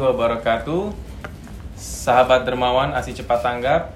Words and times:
wabarakatuh. 0.00 0.96
Sahabat 1.76 2.48
dermawan 2.48 2.96
Asi 2.96 3.12
Cepat 3.12 3.44
Tanggap 3.44 3.92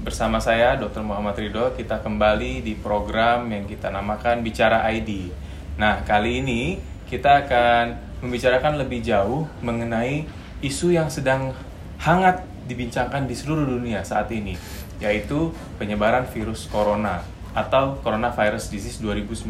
bersama 0.00 0.40
saya 0.40 0.76
Dr. 0.76 1.04
Muhammad 1.04 1.36
Ridho 1.36 1.72
kita 1.76 2.00
kembali 2.00 2.64
di 2.64 2.76
program 2.76 3.48
yang 3.48 3.68
kita 3.68 3.92
namakan 3.92 4.40
Bicara 4.40 4.84
ID. 4.88 5.28
Nah, 5.76 6.04
kali 6.04 6.40
ini 6.44 6.76
kita 7.08 7.44
akan 7.44 7.84
membicarakan 8.24 8.80
lebih 8.80 9.04
jauh 9.04 9.44
mengenai 9.60 10.24
isu 10.64 10.96
yang 10.96 11.12
sedang 11.12 11.52
hangat 12.00 12.44
dibincangkan 12.64 13.28
di 13.28 13.36
seluruh 13.36 13.68
dunia 13.68 14.00
saat 14.00 14.32
ini, 14.32 14.56
yaitu 15.00 15.52
penyebaran 15.76 16.24
virus 16.24 16.64
corona 16.68 17.20
atau 17.52 18.00
coronavirus 18.00 18.72
disease 18.72 19.00
2019. 19.00 19.48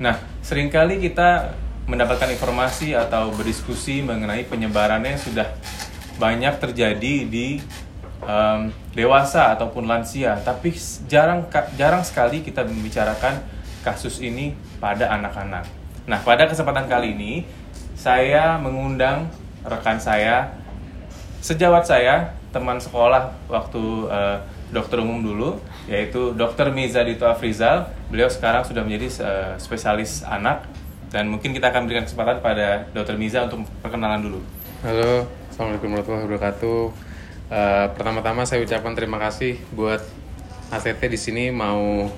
Nah, 0.00 0.16
sering 0.40 0.68
kali 0.68 1.00
kita 1.00 1.56
mendapatkan 1.86 2.26
informasi 2.34 2.98
atau 2.98 3.30
berdiskusi 3.30 4.02
mengenai 4.02 4.42
penyebarannya 4.46 5.14
sudah 5.14 5.46
banyak 6.18 6.58
terjadi 6.58 7.14
di 7.26 7.62
um, 8.26 8.74
dewasa 8.92 9.54
ataupun 9.54 9.86
lansia, 9.86 10.34
tapi 10.42 10.74
jarang 11.06 11.46
jarang 11.78 12.02
sekali 12.02 12.42
kita 12.42 12.66
membicarakan 12.66 13.38
kasus 13.86 14.18
ini 14.18 14.58
pada 14.82 15.14
anak-anak. 15.14 15.64
Nah, 16.10 16.18
pada 16.26 16.50
kesempatan 16.50 16.90
kali 16.90 17.14
ini 17.14 17.46
saya 17.94 18.58
mengundang 18.58 19.30
rekan 19.62 20.02
saya, 20.02 20.58
sejawat 21.38 21.86
saya, 21.86 22.34
teman 22.50 22.82
sekolah 22.82 23.30
waktu 23.46 23.82
uh, 24.10 24.38
dokter 24.74 24.98
umum 24.98 25.22
dulu, 25.22 25.62
yaitu 25.86 26.34
Dr. 26.34 26.74
Miza 26.74 27.06
Dito 27.06 27.26
Afrizal. 27.26 27.86
Beliau 28.10 28.26
sekarang 28.26 28.66
sudah 28.66 28.82
menjadi 28.82 29.06
uh, 29.22 29.54
spesialis 29.58 30.26
anak 30.26 30.66
dan 31.16 31.32
mungkin 31.32 31.56
kita 31.56 31.72
akan 31.72 31.88
berikan 31.88 32.04
kesempatan 32.04 32.44
pada 32.44 32.92
Dr. 32.92 33.16
Miza 33.16 33.48
untuk 33.48 33.64
perkenalan 33.80 34.20
dulu. 34.20 34.44
Halo, 34.84 35.24
Assalamualaikum 35.48 35.88
warahmatullahi 35.96 36.24
wabarakatuh. 36.28 36.82
Uh, 37.48 37.86
pertama-tama 37.96 38.44
saya 38.44 38.60
ucapkan 38.60 38.92
terima 38.92 39.16
kasih 39.16 39.56
buat 39.72 40.04
ACT 40.68 41.08
di 41.08 41.16
sini 41.16 41.48
mau 41.48 42.12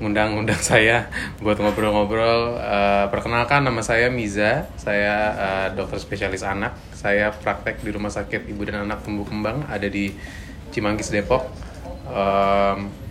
ngundang-undang 0.00 0.56
saya 0.72 1.12
buat 1.44 1.60
ngobrol-ngobrol. 1.60 2.56
Uh, 2.56 3.12
perkenalkan 3.12 3.68
nama 3.68 3.84
saya 3.84 4.08
Miza, 4.08 4.64
saya 4.80 5.36
uh, 5.36 5.66
dokter 5.76 6.00
spesialis 6.00 6.40
anak. 6.40 6.72
Saya 6.96 7.28
praktek 7.28 7.84
di 7.84 7.92
Rumah 7.92 8.08
Sakit 8.08 8.48
Ibu 8.48 8.64
dan 8.64 8.88
Anak 8.88 9.04
Tumbuh 9.04 9.28
Kembang 9.28 9.68
ada 9.68 9.92
di 9.92 10.16
Cimanggis 10.72 11.12
Depok. 11.12 11.52
Um, 12.08 13.07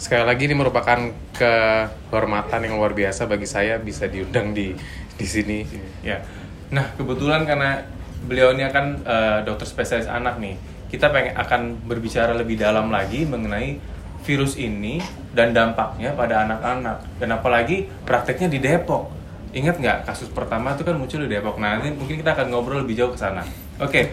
sekali 0.00 0.24
lagi 0.24 0.48
ini 0.48 0.56
merupakan 0.56 1.12
kehormatan 1.36 2.64
yang 2.64 2.80
luar 2.80 2.96
biasa 2.96 3.28
bagi 3.28 3.44
saya 3.44 3.76
bisa 3.76 4.08
diundang 4.08 4.56
di 4.56 4.72
di 5.20 5.26
sini. 5.28 5.60
Ya. 6.00 6.24
Nah 6.72 6.96
kebetulan 6.96 7.44
karena 7.44 7.84
beliau 8.24 8.56
ini 8.56 8.64
akan 8.64 9.04
uh, 9.04 9.38
dokter 9.44 9.68
spesialis 9.68 10.08
anak 10.08 10.40
nih, 10.40 10.56
kita 10.88 11.12
pengen 11.12 11.36
akan 11.36 11.84
berbicara 11.84 12.32
lebih 12.32 12.56
dalam 12.56 12.88
lagi 12.88 13.28
mengenai 13.28 13.76
virus 14.24 14.56
ini 14.56 15.04
dan 15.36 15.52
dampaknya 15.52 16.16
pada 16.16 16.48
anak-anak 16.48 17.20
dan 17.20 17.28
apalagi 17.36 17.84
prakteknya 18.08 18.48
di 18.48 18.58
Depok. 18.64 19.12
Ingat 19.52 19.84
nggak 19.84 19.98
kasus 20.08 20.32
pertama 20.32 20.80
itu 20.80 20.84
kan 20.84 20.96
muncul 20.96 21.20
di 21.20 21.28
Depok. 21.28 21.60
Nah 21.60 21.76
nanti 21.76 21.92
mungkin 21.92 22.16
kita 22.16 22.32
akan 22.32 22.48
ngobrol 22.48 22.88
lebih 22.88 22.96
jauh 22.96 23.12
ke 23.12 23.20
sana. 23.20 23.44
Oke, 23.76 23.84
okay. 23.84 24.04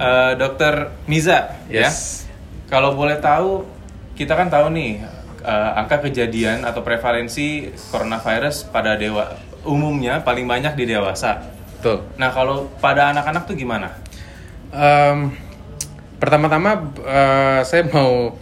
uh, 0.00 0.32
Dokter 0.40 0.88
Miza, 1.04 1.52
ya. 1.68 1.84
yes. 1.84 2.24
ya. 2.24 2.32
Kalau 2.72 2.96
boleh 2.96 3.20
tahu 3.20 3.81
kita 4.12 4.36
kan 4.36 4.52
tahu 4.52 4.72
nih 4.72 5.02
uh, 5.42 5.78
angka 5.78 6.04
kejadian 6.08 6.62
atau 6.62 6.80
prevalensi 6.84 7.72
coronavirus 7.90 8.68
pada 8.70 8.94
dewa 8.96 9.36
umumnya 9.62 10.22
paling 10.22 10.46
banyak 10.46 10.74
di 10.74 10.84
dewasa. 10.90 11.42
Betul. 11.78 12.06
Nah 12.18 12.30
kalau 12.30 12.70
pada 12.78 13.10
anak-anak 13.14 13.46
tuh 13.46 13.56
gimana? 13.58 13.94
Um, 14.72 15.34
pertama-tama 16.18 16.94
uh, 17.02 17.60
saya 17.66 17.86
mau 17.90 18.38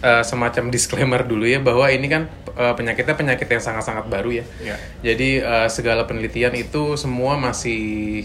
uh, 0.00 0.22
semacam 0.24 0.72
disclaimer 0.72 1.22
dulu 1.24 1.44
ya 1.44 1.60
bahwa 1.60 1.86
ini 1.92 2.08
kan 2.08 2.28
uh, 2.56 2.74
penyakitnya 2.76 3.14
penyakit 3.16 3.48
yang 3.48 3.62
sangat-sangat 3.62 4.08
baru 4.08 4.40
ya. 4.40 4.44
Yeah. 4.60 4.78
Jadi 5.04 5.44
uh, 5.44 5.68
segala 5.68 6.08
penelitian 6.08 6.56
itu 6.56 6.96
semua 6.96 7.36
masih 7.36 8.24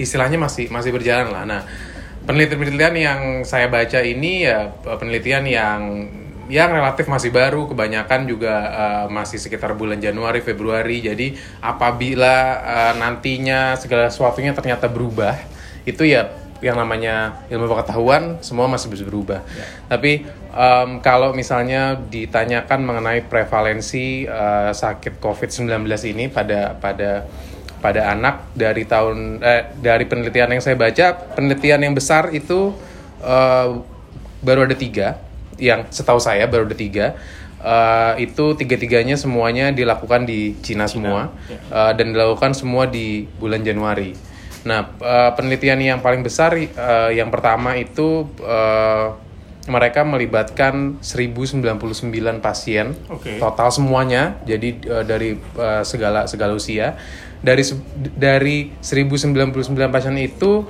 istilahnya 0.00 0.40
masih 0.40 0.72
masih 0.72 0.90
berjalan 0.96 1.28
lah. 1.28 1.44
Nah 1.44 1.62
penelitian-penelitian 2.28 2.96
yang 2.96 3.20
saya 3.44 3.70
baca 3.70 4.00
ini 4.04 4.44
ya 4.44 4.72
penelitian 4.84 5.44
yang 5.48 5.80
yang 6.50 6.74
relatif 6.74 7.06
masih 7.06 7.30
baru, 7.30 7.70
kebanyakan 7.70 8.26
juga 8.26 8.54
uh, 8.74 9.06
masih 9.06 9.38
sekitar 9.38 9.78
bulan 9.78 10.02
Januari, 10.02 10.42
Februari. 10.42 10.98
Jadi 10.98 11.38
apabila 11.62 12.58
uh, 12.58 12.94
nantinya 12.98 13.78
segala 13.78 14.10
sesuatunya 14.10 14.50
ternyata 14.50 14.90
berubah, 14.90 15.38
itu 15.86 16.02
ya 16.02 16.34
yang 16.60 16.76
namanya 16.76 17.46
ilmu 17.48 17.72
pengetahuan 17.72 18.36
semua 18.44 18.68
masih 18.68 18.92
bisa 18.92 19.06
berubah. 19.06 19.40
Ya. 19.46 19.64
Tapi 19.88 20.28
um, 20.52 21.00
kalau 21.00 21.32
misalnya 21.32 21.96
ditanyakan 21.96 22.84
mengenai 22.84 23.24
prevalensi 23.24 24.28
uh, 24.28 24.74
sakit 24.74 25.22
COVID-19 25.22 25.70
ini 26.12 26.28
pada 26.28 26.76
pada 26.76 27.24
pada 27.80 28.12
anak 28.12 28.52
dari 28.52 28.84
tahun 28.84 29.40
eh, 29.40 29.72
dari 29.80 30.04
penelitian 30.04 30.52
yang 30.52 30.62
saya 30.62 30.76
baca, 30.76 31.16
penelitian 31.34 31.80
yang 31.80 31.94
besar 31.96 32.28
itu 32.30 32.76
uh, 33.24 33.80
baru 34.44 34.68
ada 34.68 34.76
tiga. 34.76 35.16
Yang 35.60 35.92
setahu 36.00 36.20
saya 36.20 36.44
baru 36.48 36.68
ada 36.68 36.76
tiga. 36.76 37.16
Uh, 37.60 38.16
itu 38.16 38.56
tiga-tiganya 38.56 39.20
semuanya 39.20 39.68
dilakukan 39.68 40.24
di 40.24 40.56
Cina 40.64 40.88
semua. 40.88 41.28
uh, 41.72 41.92
dan 41.92 42.16
dilakukan 42.16 42.56
semua 42.56 42.88
di 42.88 43.28
bulan 43.36 43.60
Januari. 43.60 44.16
Nah 44.64 44.92
uh, 45.00 45.32
penelitian 45.36 45.80
yang 45.80 46.00
paling 46.04 46.20
besar 46.24 46.56
uh, 46.56 47.08
yang 47.12 47.28
pertama 47.32 47.76
itu 47.76 48.28
uh, 48.44 49.16
mereka 49.68 50.06
melibatkan 50.08 50.96
1099 51.04 51.60
pasien 52.40 52.96
okay. 53.12 53.36
total 53.36 53.68
semuanya 53.68 54.40
jadi 54.48 54.68
uh, 54.88 55.04
dari 55.04 55.36
uh, 55.58 55.84
segala 55.84 56.24
segala 56.24 56.56
usia 56.56 56.96
dari 57.40 57.64
dari 58.16 58.72
1099 58.80 59.76
pasien 59.92 60.16
itu 60.16 60.64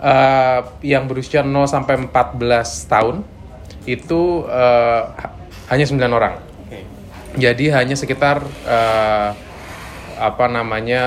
uh, 0.00 0.60
yang 0.82 1.10
berusia 1.10 1.42
0 1.42 1.66
sampai 1.66 1.98
14 2.06 2.90
tahun 2.90 3.16
itu 3.86 4.46
uh, 4.46 5.14
hanya 5.70 5.84
9 5.86 5.98
orang. 6.10 6.34
Okay. 6.66 6.82
Jadi 7.38 7.70
hanya 7.74 7.94
sekitar 7.98 8.42
uh, 8.66 9.30
apa 10.16 10.46
namanya 10.48 11.02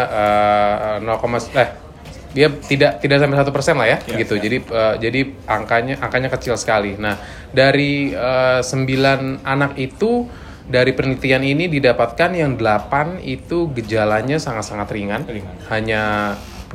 uh, 1.00 1.04
0, 1.04 1.58
eh 1.58 1.89
dia 2.30 2.48
tidak 2.52 3.02
tidak 3.02 3.18
sampai 3.22 3.38
satu 3.42 3.52
persen 3.54 3.76
lah 3.78 3.88
ya, 3.90 3.98
yeah, 4.06 4.18
gitu. 4.22 4.38
Yeah. 4.38 4.44
Jadi 4.46 4.58
uh, 4.70 4.96
jadi 5.02 5.22
angkanya 5.50 5.96
angkanya 6.02 6.30
kecil 6.30 6.56
sekali. 6.56 6.94
Nah 6.96 7.18
dari 7.50 8.14
uh, 8.14 8.62
9 8.62 9.42
anak 9.42 9.74
itu 9.82 10.30
dari 10.70 10.94
penelitian 10.94 11.42
ini 11.42 11.66
didapatkan 11.66 12.30
yang 12.38 12.54
8 12.54 13.26
itu 13.26 13.74
gejalanya 13.74 14.38
sangat-sangat 14.38 14.88
ringan, 14.94 15.22
ringan, 15.26 15.56
hanya 15.74 16.02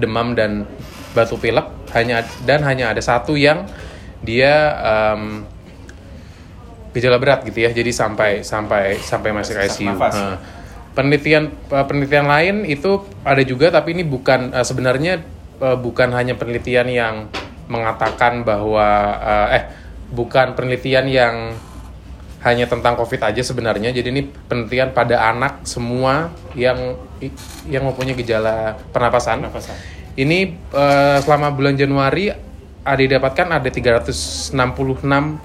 demam 0.03 0.34
dan 0.34 0.66
batu 1.15 1.38
pilek, 1.38 1.71
hanya 1.94 2.26
dan 2.42 2.66
hanya 2.66 2.91
ada 2.91 2.98
satu 2.98 3.38
yang 3.38 3.71
dia 4.26 4.75
um, 4.82 5.47
gejala 6.94 7.19
berat 7.19 7.42
gitu 7.42 7.59
ya 7.66 7.71
jadi 7.75 7.91
sampai 7.91 8.47
sampai 8.47 9.03
sampai 9.03 9.31
masuk 9.34 9.59
ICU 9.59 9.98
nah, 9.98 10.38
penelitian 10.94 11.50
eh, 11.50 11.84
penelitian 11.84 12.26
lain 12.31 12.56
itu 12.62 13.03
ada 13.26 13.42
juga 13.42 13.75
tapi 13.75 13.98
ini 13.98 14.06
bukan 14.06 14.54
uh, 14.54 14.62
sebenarnya 14.62 15.19
uh, 15.60 15.76
bukan 15.78 16.10
hanya 16.15 16.34
penelitian 16.38 16.88
yang 16.91 17.15
mengatakan 17.69 18.44
bahwa 18.44 18.87
uh, 19.20 19.56
eh 19.56 19.65
bukan 20.12 20.54
penelitian 20.54 21.06
yang 21.09 21.34
hanya 22.44 22.69
tentang 22.69 22.92
covid 23.00 23.25
aja 23.25 23.41
sebenarnya 23.41 23.88
jadi 23.88 24.12
ini 24.12 24.28
penelitian 24.28 24.92
pada 24.92 25.32
anak 25.32 25.65
semua 25.65 26.28
yang 26.53 27.00
yang 27.65 27.88
mempunyai 27.88 28.12
gejala 28.12 28.76
pernapasan, 28.92 29.48
pernapasan. 29.48 29.76
ini 30.20 30.53
uh, 30.76 31.25
selama 31.25 31.56
bulan 31.56 31.72
Januari 31.72 32.28
ada 32.84 33.00
didapatkan 33.00 33.48
ada 33.48 33.68
366 33.72 34.53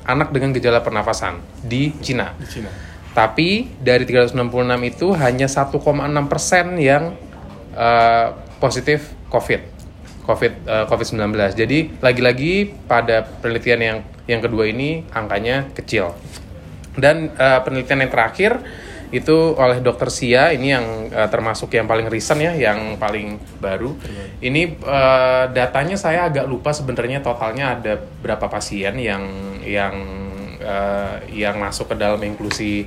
anak 0.04 0.28
dengan 0.36 0.52
gejala 0.52 0.84
pernafasan 0.84 1.40
di 1.64 1.96
Cina. 2.04 2.36
Di 2.36 2.60
Cina. 2.60 2.70
Tapi 3.16 3.80
dari 3.80 4.04
366 4.04 4.36
itu 4.92 5.08
hanya 5.16 5.48
1,6 5.48 5.80
persen 6.28 6.76
yang 6.76 7.16
uh, 7.80 8.36
positif 8.60 9.16
COVID. 9.32 9.79
COVID 10.30 10.54
uh, 10.70 10.86
COVID-19. 10.86 11.34
Jadi 11.58 11.80
lagi-lagi 11.98 12.70
pada 12.86 13.26
penelitian 13.26 13.82
yang 13.82 13.98
yang 14.30 14.42
kedua 14.46 14.70
ini 14.70 15.02
angkanya 15.10 15.74
kecil. 15.74 16.14
Dan 16.94 17.34
uh, 17.34 17.66
penelitian 17.66 18.06
yang 18.06 18.12
terakhir 18.14 18.62
itu 19.10 19.58
oleh 19.58 19.82
dokter 19.82 20.14
Sia 20.14 20.54
ini 20.54 20.70
yang 20.70 21.10
uh, 21.10 21.26
termasuk 21.34 21.74
yang 21.74 21.90
paling 21.90 22.06
recent 22.14 22.46
ya 22.46 22.54
yang 22.54 23.02
paling 23.02 23.42
baru 23.58 23.98
ini 24.38 24.78
uh, 24.86 25.50
datanya 25.50 25.98
saya 25.98 26.30
agak 26.30 26.46
lupa 26.46 26.70
sebenarnya 26.70 27.26
totalnya 27.26 27.74
ada 27.74 27.98
berapa 27.98 28.46
pasien 28.46 28.94
yang 29.02 29.26
yang 29.66 29.94
uh, 30.62 31.26
yang 31.34 31.58
masuk 31.58 31.90
ke 31.90 31.96
dalam 31.98 32.22
inklusi 32.22 32.86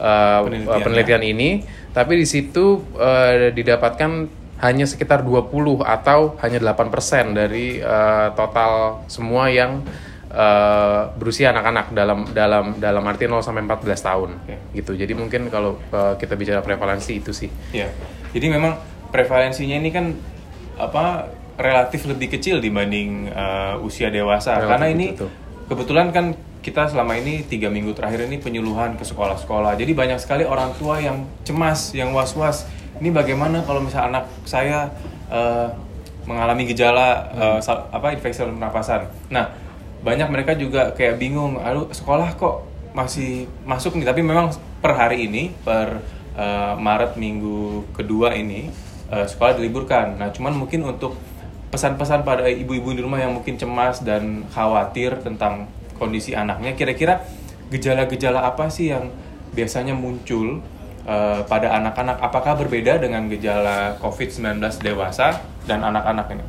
uh, 0.00 0.48
penelitian, 0.48 0.80
penelitian 0.80 1.22
ini 1.28 1.50
tapi 1.92 2.16
di 2.16 2.24
situ 2.24 2.80
uh, 2.96 3.52
didapatkan 3.52 4.39
hanya 4.60 4.84
sekitar 4.84 5.24
20 5.24 5.80
atau 5.80 6.36
hanya 6.44 6.58
8% 6.60 7.32
dari 7.32 7.80
uh, 7.80 8.36
total 8.36 9.00
semua 9.08 9.48
yang 9.48 9.80
uh, 10.28 11.08
berusia 11.16 11.48
anak-anak 11.48 11.96
dalam 11.96 12.28
dalam 12.30 12.64
dalam 12.76 13.02
arti 13.08 13.24
0 13.24 13.40
sampai 13.40 13.64
14 13.64 13.88
tahun 14.04 14.30
okay. 14.44 14.58
gitu. 14.76 14.92
Jadi 15.00 15.12
mungkin 15.16 15.48
kalau 15.48 15.80
uh, 15.90 16.14
kita 16.20 16.36
bicara 16.36 16.60
prevalensi 16.60 17.24
itu 17.24 17.32
sih. 17.32 17.48
Iya. 17.72 17.88
Jadi 18.36 18.46
memang 18.52 18.76
prevalensinya 19.08 19.80
ini 19.80 19.90
kan 19.90 20.12
apa 20.76 21.32
relatif 21.56 22.04
lebih 22.04 22.36
kecil 22.36 22.60
dibanding 22.60 23.32
uh, 23.32 23.80
usia 23.80 24.08
dewasa 24.08 24.60
relatif 24.60 24.70
karena 24.76 24.86
ini 24.92 25.06
itu. 25.12 25.28
kebetulan 25.68 26.08
kan 26.12 26.36
kita 26.60 26.92
selama 26.92 27.16
ini 27.16 27.44
tiga 27.48 27.72
minggu 27.72 27.96
terakhir 27.96 28.28
ini 28.28 28.36
penyuluhan 28.36 29.00
ke 29.00 29.04
sekolah-sekolah. 29.08 29.80
Jadi 29.80 29.96
banyak 29.96 30.20
sekali 30.20 30.44
orang 30.44 30.76
tua 30.76 31.00
yang 31.00 31.24
cemas, 31.48 31.96
yang 31.96 32.12
was-was 32.12 32.68
ini 33.00 33.08
bagaimana 33.08 33.64
kalau 33.64 33.80
misalnya 33.80 34.20
anak 34.20 34.24
saya 34.44 34.92
uh, 35.32 35.72
mengalami 36.28 36.68
gejala 36.68 37.32
uh, 37.32 37.58
apa 37.90 38.12
infeksi 38.12 38.44
saluran 38.44 38.60
pernapasan. 38.60 39.08
Nah, 39.32 39.50
banyak 40.04 40.28
mereka 40.28 40.52
juga 40.54 40.92
kayak 40.92 41.16
bingung, 41.16 41.56
aduh 41.58 41.88
sekolah 41.90 42.36
kok 42.36 42.68
masih 42.92 43.48
masuk 43.64 43.96
nih, 43.96 44.06
tapi 44.06 44.20
memang 44.20 44.52
per 44.84 44.92
hari 44.94 45.26
ini 45.26 45.50
per 45.64 46.04
uh, 46.36 46.76
Maret 46.76 47.16
minggu 47.16 47.88
kedua 47.96 48.36
ini 48.36 48.68
uh, 49.08 49.24
sekolah 49.24 49.56
diliburkan. 49.56 50.20
Nah, 50.20 50.28
cuman 50.30 50.52
mungkin 50.52 50.84
untuk 50.84 51.16
pesan-pesan 51.72 52.26
pada 52.26 52.50
ibu-ibu 52.50 52.92
di 52.92 53.00
rumah 53.00 53.22
yang 53.22 53.32
mungkin 53.32 53.56
cemas 53.56 54.02
dan 54.04 54.44
khawatir 54.52 55.22
tentang 55.24 55.70
kondisi 55.96 56.36
anaknya, 56.36 56.76
kira-kira 56.76 57.24
gejala-gejala 57.70 58.44
apa 58.44 58.66
sih 58.68 58.90
yang 58.90 59.08
biasanya 59.54 59.94
muncul 59.94 60.60
uh, 61.06 61.44
pada 61.46 61.76
anak-anak 61.76 62.20
apakah 62.20 62.56
berbeda 62.58 63.00
dengan 63.00 63.28
gejala 63.30 64.00
COVID-19 64.00 64.60
dewasa 64.82 65.40
dan 65.64 65.84
anak-anak 65.84 66.26
ini? 66.34 66.44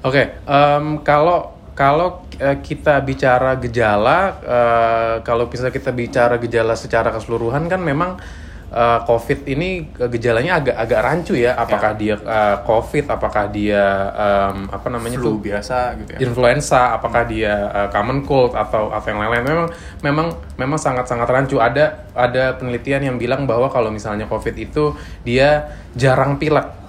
Oke, 0.00 0.16
okay, 0.16 0.26
um, 0.48 1.04
kalau 1.04 1.56
kalau 1.76 2.28
uh, 2.40 2.56
kita 2.60 3.00
bicara 3.00 3.56
gejala, 3.56 4.18
uh, 4.44 5.14
kalau 5.24 5.48
bisa 5.48 5.72
kita 5.72 5.94
bicara 5.94 6.36
gejala 6.36 6.76
secara 6.76 7.08
keseluruhan 7.14 7.68
kan 7.72 7.80
memang 7.80 8.20
uh, 8.70 9.02
COVID 9.04 9.46
ini 9.50 9.90
gejalanya 9.94 10.62
agak 10.62 10.76
agak 10.78 11.00
rancu 11.02 11.34
ya. 11.36 11.54
Apakah 11.58 11.94
ya. 11.94 11.98
dia 11.98 12.14
uh, 12.22 12.56
COVID, 12.64 13.04
apakah 13.10 13.44
dia 13.50 13.82
um, 14.14 14.70
apa 14.70 14.88
namanya 14.88 15.18
flu 15.20 15.36
tuh 15.36 15.36
biasa 15.50 15.76
gitu 16.00 16.10
ya. 16.16 16.18
Influenza, 16.24 16.96
apakah 16.96 17.26
hmm. 17.26 17.30
dia 17.30 17.54
uh, 17.70 17.88
common 17.92 18.22
cold 18.24 18.54
atau 18.54 18.94
atau 18.94 19.08
yang 19.10 19.20
lain-lain. 19.20 19.44
Memang 19.44 19.68
memang 20.02 20.26
memang 20.56 20.78
sangat-sangat 20.78 21.28
rancu. 21.28 21.58
Ada 21.58 22.10
ada 22.14 22.56
penelitian 22.56 23.10
yang 23.12 23.16
bilang 23.18 23.44
bahwa 23.44 23.68
kalau 23.68 23.90
misalnya 23.90 24.30
COVID 24.30 24.54
itu 24.56 24.94
dia 25.26 25.70
jarang 25.94 26.38
pilek 26.38 26.80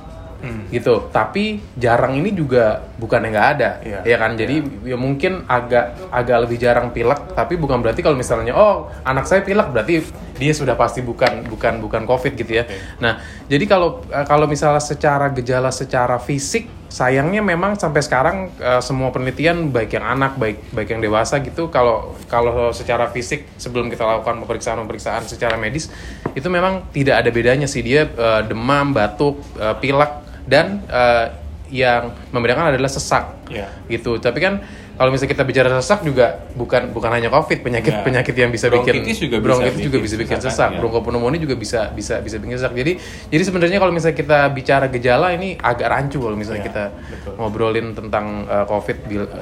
hmm. 0.41 0.73
gitu 0.73 1.07
tapi 1.13 1.61
jarang 1.77 2.17
ini 2.17 2.33
juga 2.33 2.90
bukan 3.01 3.25
yang 3.25 3.33
nggak 3.33 3.50
ada 3.57 3.69
yeah. 3.81 4.01
ya 4.06 4.18
kan 4.21 4.38
jadi 4.38 4.62
yeah. 4.62 4.94
ya 4.94 4.98
mungkin 5.01 5.42
agak 5.50 5.98
agak 6.13 6.38
lebih 6.45 6.62
jarang 6.62 6.94
pilek 6.94 7.33
tapi 7.33 7.57
bukan 7.57 7.81
berarti 7.81 8.06
kalau 8.06 8.13
misalnya 8.13 8.53
oh 8.53 8.94
anak 9.01 9.25
saya 9.25 9.42
pilek 9.42 9.74
berarti 9.74 10.06
dia 10.38 10.53
sudah 10.53 10.77
pasti 10.77 11.01
bukan 11.01 11.50
bukan 11.50 11.81
bukan 11.81 12.06
covid 12.06 12.38
gitu 12.38 12.62
ya 12.62 12.69
okay. 12.69 12.77
nah 13.01 13.18
jadi 13.50 13.65
kalau 13.65 14.06
eh, 14.06 14.25
kalau 14.30 14.45
misalnya 14.45 14.77
secara 14.77 15.33
gejala 15.33 15.74
secara 15.74 16.21
fisik 16.21 16.69
sayangnya 16.92 17.39
memang 17.39 17.80
sampai 17.80 18.03
sekarang 18.03 18.51
uh, 18.59 18.83
semua 18.83 19.15
penelitian 19.15 19.71
baik 19.71 19.95
yang 19.95 20.03
anak 20.03 20.36
baik 20.36 20.59
baik 20.75 20.92
yang 20.92 21.00
dewasa 21.00 21.39
gitu 21.39 21.71
kalau 21.71 22.19
kalau 22.27 22.75
secara 22.75 23.07
fisik 23.07 23.48
sebelum 23.56 23.88
kita 23.88 24.03
lakukan 24.03 24.44
pemeriksaan 24.44 24.83
pemeriksaan 24.83 25.24
secara 25.24 25.56
medis 25.56 25.88
itu 26.36 26.51
memang 26.51 26.92
tidak 26.92 27.24
ada 27.24 27.31
bedanya 27.31 27.63
sih 27.63 27.80
dia 27.80 28.12
uh, 28.12 28.44
demam 28.44 28.92
batuk 28.92 29.39
uh, 29.56 29.71
pilek 29.80 30.12
dan 30.44 30.83
uh, 30.92 31.40
yang 31.71 32.12
membedakan 32.35 32.75
adalah 32.75 32.91
sesak 32.91 33.47
yeah. 33.47 33.71
gitu 33.88 34.19
tapi 34.19 34.44
kan 34.44 34.59
kalau 35.00 35.09
misalnya 35.09 35.33
kita 35.33 35.44
bicara 35.47 35.69
sesak 35.79 36.03
juga 36.06 36.45
bukan 36.53 36.91
bukan 36.91 37.09
hanya 37.15 37.31
covid 37.31 37.63
penyakit 37.63 37.95
yeah. 37.95 38.06
penyakit 38.06 38.35
yang 38.35 38.51
bisa 38.51 38.68
bronkitis 38.68 39.18
bikin 39.18 39.25
juga 39.25 39.38
bronkitis 39.39 39.79
bisa 39.79 39.88
juga 39.88 39.97
bisa 40.03 40.15
bikin 40.19 40.38
sesak 40.44 40.69
ya. 40.75 40.77
bronkopneumonia 40.83 41.39
juga 41.39 41.56
bisa 41.56 41.89
bisa 41.95 42.19
bisa 42.19 42.38
bikin 42.38 42.59
sesak 42.59 42.75
jadi 42.75 43.00
jadi 43.31 43.44
sebenarnya 43.47 43.79
kalau 43.79 43.94
misalnya 43.95 44.18
kita 44.19 44.39
bicara 44.51 44.85
gejala 44.91 45.31
ini 45.33 45.56
agak 45.57 45.88
rancu 45.88 46.19
kalau 46.19 46.35
misalnya 46.35 46.62
yeah, 46.62 46.69
kita 46.69 46.83
betul. 46.94 47.33
ngobrolin 47.39 47.88
tentang 47.95 48.45
uh, 48.45 48.65
covid 48.67 48.97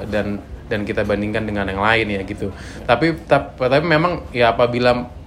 dan 0.08 0.38
dan 0.70 0.86
kita 0.86 1.02
bandingkan 1.02 1.42
dengan 1.42 1.66
yang 1.66 1.82
lain 1.82 2.06
ya 2.14 2.22
gitu 2.22 2.54
tapi 2.86 3.18
tapi, 3.26 3.58
tapi 3.58 3.84
memang 3.84 4.30
ya 4.30 4.54
apabila 4.54 5.18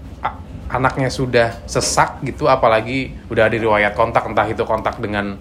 anaknya 0.73 1.13
sudah 1.13 1.61
sesak 1.69 2.25
gitu 2.25 2.49
apalagi 2.49 3.13
udah 3.29 3.45
ada 3.45 3.57
riwayat 3.61 3.93
kontak 3.93 4.25
entah 4.25 4.49
itu 4.49 4.65
kontak 4.65 4.97
dengan 4.97 5.37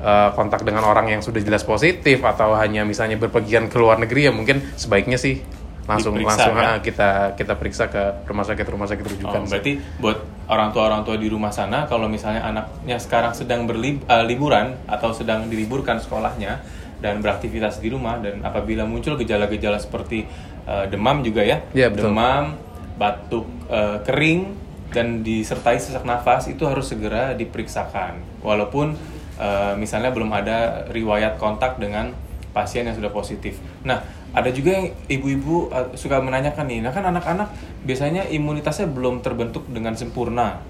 uh, 0.00 0.32
kontak 0.32 0.64
dengan 0.64 0.84
orang 0.84 1.12
yang 1.12 1.20
sudah 1.24 1.40
jelas 1.40 1.62
positif 1.62 2.20
atau 2.24 2.56
hanya 2.56 2.82
misalnya 2.82 3.16
berpergian 3.20 3.68
ke 3.70 3.76
luar 3.76 4.00
negeri 4.00 4.28
ya 4.28 4.32
mungkin 4.32 4.60
sebaiknya 4.76 5.20
sih 5.20 5.40
langsung 5.86 6.18
Diperiksa, 6.18 6.50
langsung 6.50 6.54
kan? 6.58 6.82
kita 6.82 7.08
kita 7.38 7.52
periksa 7.54 7.84
ke 7.86 8.26
rumah 8.26 8.42
sakit 8.42 8.66
rumah 8.66 8.90
sakit 8.90 9.04
rujukan. 9.06 9.40
Oh, 9.46 9.46
berarti 9.46 9.72
buat 10.02 10.18
orang 10.50 10.74
tua 10.74 10.82
orang 10.90 11.02
tua 11.06 11.14
di 11.14 11.30
rumah 11.30 11.54
sana 11.54 11.86
kalau 11.86 12.10
misalnya 12.10 12.42
anaknya 12.42 12.98
sekarang 12.98 13.32
sedang 13.38 13.70
berliburan 13.70 14.02
uh, 14.10 14.24
liburan 14.26 14.66
atau 14.90 15.14
sedang 15.14 15.46
diliburkan 15.46 16.02
sekolahnya 16.02 16.58
dan 16.98 17.22
beraktivitas 17.22 17.78
di 17.78 17.94
rumah 17.94 18.18
dan 18.18 18.42
apabila 18.42 18.82
muncul 18.82 19.14
gejala-gejala 19.14 19.78
seperti 19.78 20.26
uh, 20.66 20.90
demam 20.90 21.22
juga 21.22 21.46
ya, 21.46 21.62
ya 21.70 21.86
betul. 21.86 22.10
demam, 22.10 22.58
batuk 22.98 23.46
uh, 23.70 24.02
kering 24.02 24.58
dan 24.90 25.22
disertai 25.22 25.78
sesak 25.78 26.02
nafas 26.02 26.50
itu 26.50 26.66
harus 26.66 26.90
segera 26.90 27.36
diperiksakan 27.36 28.42
walaupun 28.42 28.96
uh, 29.40 29.74
misalnya 29.78 30.12
belum 30.12 30.30
ada 30.32 30.88
riwayat 30.90 31.40
kontak 31.40 31.80
dengan 31.80 32.12
pasien 32.56 32.88
yang 32.88 32.96
sudah 32.96 33.12
positif. 33.12 33.60
Nah, 33.84 34.00
ada 34.32 34.48
juga 34.52 34.76
yang 34.76 34.92
ibu-ibu 35.08 35.68
uh, 35.68 35.92
suka 35.92 36.20
menanyakan 36.20 36.64
nih, 36.68 36.80
nah 36.80 36.92
kan 36.92 37.04
anak-anak 37.04 37.52
biasanya 37.84 38.28
imunitasnya 38.32 38.88
belum 38.88 39.20
terbentuk 39.20 39.68
dengan 39.68 39.92
sempurna. 39.96 40.60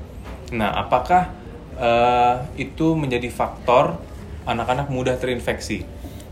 Nah, 0.50 0.70
apakah 0.74 1.30
uh, 1.78 2.42
itu 2.58 2.94
menjadi 2.98 3.30
faktor 3.30 3.98
anak-anak 4.46 4.90
mudah 4.90 5.14
terinfeksi? 5.18 5.86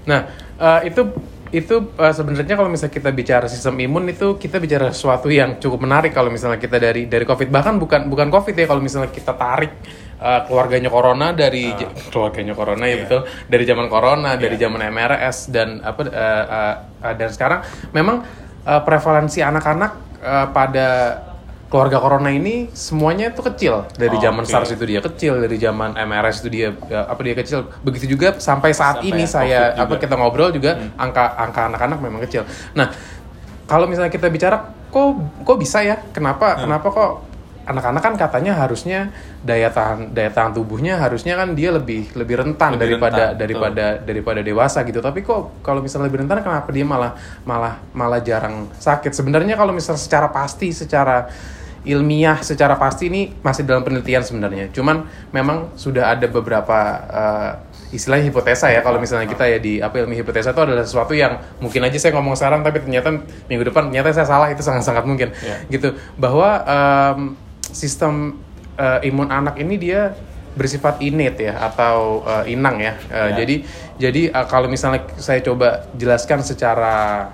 Nah, 0.07 0.31
uh, 0.59 0.83
itu 0.83 1.11
itu 1.55 1.95
uh, 1.95 2.11
sebenarnya 2.11 2.59
kalau 2.59 2.67
misalnya 2.67 2.99
kita 2.99 3.15
bicara 3.15 3.47
sistem 3.47 3.79
imun 3.79 4.11
itu 4.11 4.35
kita 4.43 4.59
bicara 4.59 4.91
sesuatu 4.91 5.31
yang 5.31 5.63
cukup 5.63 5.87
menarik 5.87 6.11
kalau 6.11 6.27
misalnya 6.27 6.59
kita 6.59 6.83
dari 6.83 7.07
dari 7.07 7.23
covid 7.23 7.47
bahkan 7.47 7.79
bukan 7.79 8.11
bukan 8.11 8.27
covid 8.27 8.59
ya 8.59 8.67
kalau 8.67 8.83
misalnya 8.83 9.15
kita 9.15 9.39
tarik 9.39 9.71
uh, 10.21 10.41
keluarganya 10.47 10.91
corona 10.91 11.33
dari 11.33 11.71
uh. 11.71 11.91
keluarganya 12.13 12.55
corona 12.55 12.85
yeah. 12.85 12.91
ya 12.91 12.95
iya. 12.95 13.03
betul 13.07 13.21
dari 13.51 13.65
zaman 13.65 13.87
corona 13.89 14.31
yeah. 14.35 14.43
dari 14.43 14.57
zaman 14.59 14.81
MRS 14.91 15.37
dan 15.51 15.69
apa 15.83 16.03
uh, 16.05 16.11
uh, 16.11 16.75
uh, 17.03 17.15
dan 17.15 17.29
sekarang 17.31 17.61
memang 17.95 18.23
uh, 18.67 18.81
prevalensi 18.83 19.41
anak-anak 19.41 19.93
uh, 20.23 20.47
pada 20.51 20.89
keluarga 21.75 21.99
corona 21.99 22.31
ini 22.31 22.71
semuanya 22.71 23.35
itu 23.35 23.43
kecil 23.43 23.91
dari 23.99 24.15
oh, 24.15 24.23
zaman 24.23 24.47
okay. 24.47 24.55
SARS 24.55 24.79
itu 24.79 24.85
dia 24.87 25.01
kecil 25.03 25.43
dari 25.43 25.59
zaman 25.59 25.99
MRS 25.99 26.47
itu 26.47 26.49
dia 26.55 26.69
ya, 26.87 27.11
apa 27.11 27.19
dia 27.27 27.35
kecil 27.35 27.67
begitu 27.83 28.15
juga 28.15 28.39
sampai 28.39 28.71
saat 28.71 29.03
sampai 29.03 29.11
ini 29.11 29.25
saya 29.27 29.75
apa 29.75 29.99
kita 29.99 30.15
ngobrol 30.15 30.55
juga 30.55 30.79
hmm. 30.79 30.95
angka 30.95 31.35
angka 31.35 31.61
anak-anak 31.75 31.99
memang 31.99 32.23
kecil 32.31 32.47
nah 32.79 32.95
kalau 33.67 33.91
misalnya 33.91 34.13
kita 34.13 34.31
bicara 34.31 34.71
kok 34.87 35.19
kok 35.43 35.59
bisa 35.59 35.83
ya 35.83 35.99
kenapa 36.15 36.55
hmm. 36.55 36.61
kenapa 36.63 36.87
kok 36.95 37.11
anak-anak 37.65 38.03
kan 38.05 38.15
katanya 38.21 38.53
harusnya 38.61 39.09
daya 39.41 39.73
tahan 39.73 40.13
daya 40.13 40.29
tahan 40.29 40.53
tubuhnya 40.53 41.01
harusnya 41.01 41.35
kan 41.37 41.57
dia 41.57 41.73
lebih 41.73 42.13
lebih 42.13 42.45
rentan 42.45 42.77
lebih 42.77 42.97
daripada 42.97 43.33
rentan, 43.33 43.41
daripada 43.41 43.85
betul. 43.97 44.07
daripada 44.07 44.41
dewasa 44.45 44.79
gitu 44.85 45.01
tapi 45.01 45.21
kok 45.25 45.65
kalau 45.65 45.81
misalnya 45.81 46.13
lebih 46.13 46.25
rentan 46.25 46.45
kenapa 46.45 46.69
dia 46.71 46.87
malah 46.87 47.13
malah 47.49 47.81
malah 47.97 48.21
jarang 48.21 48.69
sakit 48.77 49.13
sebenarnya 49.17 49.57
kalau 49.57 49.73
misalnya 49.73 50.01
secara 50.01 50.29
pasti 50.29 50.69
secara 50.77 51.29
ilmiah 51.85 52.41
secara 52.41 52.81
pasti 52.81 53.13
ini 53.13 53.33
masih 53.45 53.69
dalam 53.69 53.85
penelitian 53.85 54.25
sebenarnya 54.25 54.73
cuman 54.73 55.05
memang 55.33 55.77
sudah 55.77 56.17
ada 56.17 56.25
beberapa 56.29 56.79
uh, 57.13 57.51
istilahnya 57.95 58.33
hipotesa 58.33 58.73
ya 58.75 58.83
kalau 58.83 58.99
misalnya 58.99 59.31
kita 59.31 59.47
ya 59.47 59.59
di 59.63 59.79
apa 59.79 60.03
ilmu 60.03 60.19
hipotesa 60.19 60.51
itu 60.51 60.63
adalah 60.65 60.83
sesuatu 60.83 61.15
yang 61.15 61.39
mungkin 61.63 61.87
aja 61.87 61.95
saya 62.01 62.17
ngomong 62.19 62.35
sekarang 62.35 62.67
tapi 62.67 62.83
ternyata 62.83 63.23
minggu 63.47 63.71
depan 63.71 63.93
ternyata 63.93 64.11
saya 64.11 64.27
salah 64.27 64.49
itu 64.51 64.65
sangat 64.67 64.83
sangat 64.83 65.05
mungkin 65.07 65.31
yeah. 65.45 65.63
gitu 65.71 65.95
bahwa 66.19 66.65
um, 66.67 67.39
sistem 67.75 68.39
uh, 68.79 69.03
imun 69.03 69.29
anak 69.29 69.59
ini 69.59 69.75
dia 69.77 70.15
bersifat 70.55 71.03
innate 71.03 71.51
ya 71.51 71.59
atau 71.67 72.23
uh, 72.23 72.47
inang 72.47 72.79
ya. 72.79 72.95
Uh, 73.11 73.35
ya. 73.35 73.43
Jadi 73.43 73.57
jadi 73.99 74.23
uh, 74.31 74.47
kalau 74.47 74.71
misalnya 74.71 75.03
saya 75.19 75.43
coba 75.43 75.91
jelaskan 75.99 76.47
secara 76.47 77.29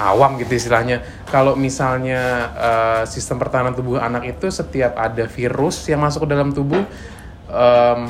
awam 0.00 0.40
gitu 0.40 0.56
istilahnya. 0.56 1.04
Kalau 1.28 1.52
misalnya 1.56 2.52
uh, 2.56 3.02
sistem 3.04 3.36
pertahanan 3.36 3.76
tubuh 3.76 4.00
anak 4.00 4.24
itu 4.36 4.48
setiap 4.48 4.96
ada 4.96 5.28
virus 5.28 5.84
yang 5.88 6.00
masuk 6.00 6.24
ke 6.24 6.28
dalam 6.32 6.52
tubuh 6.52 6.84
um, 7.52 8.00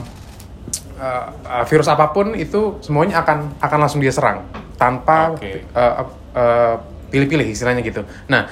uh, 0.98 1.64
virus 1.66 1.90
apa 1.90 2.10
pun 2.10 2.34
itu 2.34 2.78
semuanya 2.82 3.22
akan 3.22 3.58
akan 3.62 3.78
langsung 3.82 4.02
dia 4.02 4.14
serang 4.14 4.46
tanpa 4.76 5.34
okay. 5.34 5.64
uh, 5.72 6.06
uh, 6.36 6.74
pilih-pilih 7.08 7.46
istilahnya 7.48 7.80
gitu. 7.86 8.02
Nah, 8.28 8.50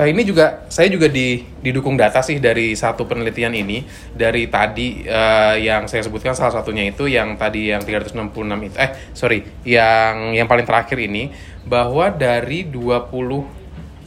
uh, 0.00 0.08
ini 0.08 0.24
juga 0.24 0.64
saya 0.72 0.88
juga 0.88 1.12
di, 1.12 1.44
didukung 1.60 2.00
data 2.00 2.24
sih 2.24 2.40
dari 2.40 2.72
satu 2.72 3.04
penelitian 3.04 3.52
ini 3.52 3.84
dari 4.16 4.48
tadi 4.48 5.04
uh, 5.04 5.60
yang 5.60 5.84
saya 5.84 6.00
sebutkan 6.00 6.32
salah 6.32 6.56
satunya 6.56 6.88
itu 6.88 7.04
yang 7.04 7.36
tadi 7.36 7.68
yang 7.68 7.84
366 7.84 8.16
itu 8.64 8.76
eh 8.80 8.90
sorry 9.12 9.44
yang 9.68 10.32
yang 10.32 10.48
paling 10.48 10.64
terakhir 10.64 10.96
ini 10.96 11.28
bahwa 11.68 12.08
dari 12.08 12.64
20 12.64 13.12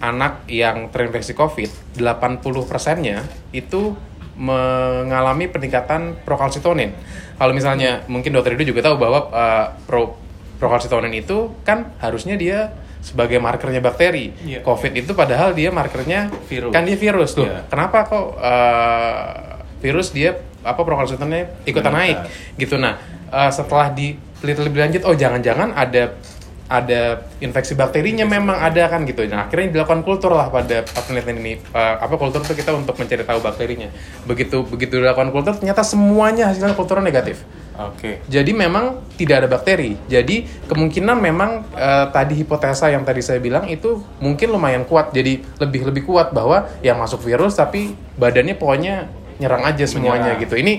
anak 0.01 0.49
yang 0.49 0.89
terinfeksi 0.89 1.37
COVID 1.37 2.01
80 2.01 2.41
persennya 2.67 3.23
itu 3.53 3.93
mengalami 4.33 5.45
peningkatan 5.45 6.17
prokalsitonin. 6.25 6.89
Kalau 7.37 7.53
misalnya 7.53 8.01
mungkin 8.09 8.33
dokter 8.33 8.57
itu 8.57 8.73
juga 8.73 8.89
tahu 8.89 8.97
bahwa 8.97 9.29
uh, 9.29 9.67
pro 9.85 10.17
prokalsitonin 10.57 11.13
itu 11.13 11.53
kan 11.61 11.93
harusnya 12.01 12.33
dia 12.33 12.73
sebagai 13.03 13.37
markernya 13.43 13.83
bakteri. 13.83 14.31
Yeah. 14.47 14.63
COVID 14.63 14.95
itu 14.95 15.11
padahal 15.11 15.51
dia 15.51 15.69
markernya 15.75 16.31
virus. 16.47 16.71
Kan 16.71 16.87
dia 16.87 16.95
virus 16.95 17.35
tuh. 17.35 17.45
Yeah. 17.45 17.67
Kenapa 17.67 18.07
kok 18.07 18.27
uh, 18.39 19.59
virus 19.83 20.15
dia 20.15 20.39
apa 20.63 20.79
prokalsitonnya 20.79 21.67
ikutan 21.67 21.91
naik 21.91 22.17
gitu. 22.55 22.79
Nah, 22.79 22.95
uh, 23.27 23.51
setelah 23.51 23.91
diteliti 23.91 24.61
lebih 24.63 24.79
lanjut 24.79 25.01
oh 25.03 25.11
jangan-jangan 25.11 25.75
ada 25.75 26.15
ada 26.73 27.21
infeksi 27.37 27.77
bakterinya 27.77 28.25
memang 28.25 28.57
ada 28.57 28.89
kan 28.89 29.05
gitu. 29.05 29.29
Nah, 29.29 29.45
akhirnya 29.45 29.77
dilakukan 29.77 30.01
kultur 30.01 30.33
lah 30.33 30.49
pada 30.49 30.81
penelitian 30.81 31.37
ini. 31.37 31.53
Uh, 31.69 32.01
apa 32.01 32.17
kultur 32.17 32.41
itu 32.41 32.57
kita 32.57 32.73
untuk 32.73 32.97
mencari 32.97 33.21
tahu 33.21 33.39
bakterinya. 33.45 33.93
Begitu 34.25 34.65
begitu 34.65 34.97
dilakukan 34.97 35.29
kultur 35.29 35.53
ternyata 35.53 35.85
semuanya 35.85 36.49
hasilnya 36.49 36.73
kulturnya 36.73 37.05
negatif. 37.05 37.45
Oke. 37.77 37.93
Okay. 37.97 38.15
Jadi 38.25 38.51
memang 38.57 39.05
tidak 39.13 39.45
ada 39.45 39.47
bakteri. 39.53 39.93
Jadi 40.09 40.49
kemungkinan 40.65 41.17
memang 41.21 41.61
uh, 41.77 42.09
tadi 42.09 42.41
hipotesa 42.41 42.89
yang 42.89 43.05
tadi 43.05 43.21
saya 43.21 43.37
bilang 43.37 43.69
itu 43.69 44.01
mungkin 44.17 44.49
lumayan 44.49 44.89
kuat. 44.89 45.13
Jadi 45.13 45.45
lebih 45.61 45.93
lebih 45.93 46.09
kuat 46.09 46.33
bahwa 46.33 46.65
yang 46.81 46.97
masuk 46.97 47.21
virus 47.21 47.53
tapi 47.53 47.93
badannya 48.17 48.57
pokoknya 48.57 49.13
nyerang 49.37 49.61
aja 49.65 49.85
semuanya 49.85 50.33
Menyerang. 50.33 50.41
gitu. 50.41 50.55
Ini 50.57 50.73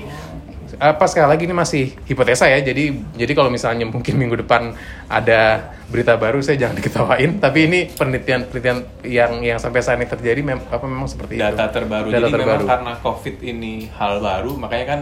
apa 0.78 1.04
sekali 1.10 1.26
lagi 1.30 1.42
ini 1.46 1.54
masih 1.54 1.84
hipotesa 2.06 2.50
ya. 2.50 2.58
Jadi 2.62 3.14
jadi 3.14 3.32
kalau 3.34 3.50
misalnya 3.50 3.86
mungkin 3.86 4.14
minggu 4.18 4.42
depan 4.46 4.74
ada 5.06 5.72
berita 5.88 6.16
baru 6.18 6.40
saya 6.40 6.58
jangan 6.58 6.76
diketawain. 6.80 7.38
Tapi 7.38 7.58
ini 7.66 7.78
penelitian 7.90 8.48
penelitian 8.48 8.78
yang 9.06 9.32
yang 9.40 9.58
sampai 9.58 9.80
saat 9.84 10.00
ini 10.00 10.06
terjadi 10.08 10.40
mem 10.42 10.60
apa 10.68 10.84
memang 10.84 11.08
seperti 11.10 11.38
data 11.38 11.50
itu. 11.50 11.56
Data 11.58 11.66
terbaru. 11.70 12.06
Data 12.10 12.18
jadi 12.18 12.32
terbaru. 12.32 12.42
memang 12.44 12.70
karena 12.70 12.92
COVID 13.02 13.36
ini 13.42 13.72
hal 13.94 14.12
baru, 14.18 14.52
makanya 14.58 14.86
kan 14.86 15.00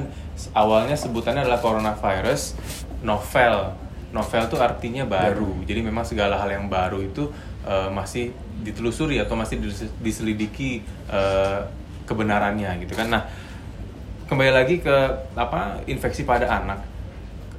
awalnya 0.56 0.96
sebutannya 0.96 1.44
adalah 1.44 1.60
coronavirus 1.60 2.42
novel. 3.04 3.76
Novel 4.12 4.42
itu 4.44 4.56
artinya 4.60 5.04
baru. 5.08 5.64
Jadi 5.64 5.80
memang 5.80 6.04
segala 6.04 6.36
hal 6.36 6.52
yang 6.52 6.68
baru 6.68 7.00
itu 7.00 7.32
uh, 7.64 7.88
masih 7.88 8.36
ditelusuri 8.60 9.18
atau 9.18 9.34
masih 9.34 9.58
diselidiki 10.04 10.84
uh, 11.08 11.64
kebenarannya 12.04 12.84
gitu 12.84 12.92
kan. 12.92 13.08
Nah, 13.08 13.22
kembali 14.32 14.48
lagi 14.48 14.80
ke 14.80 14.96
apa 15.36 15.84
infeksi 15.84 16.24
pada 16.24 16.48
anak. 16.48 16.80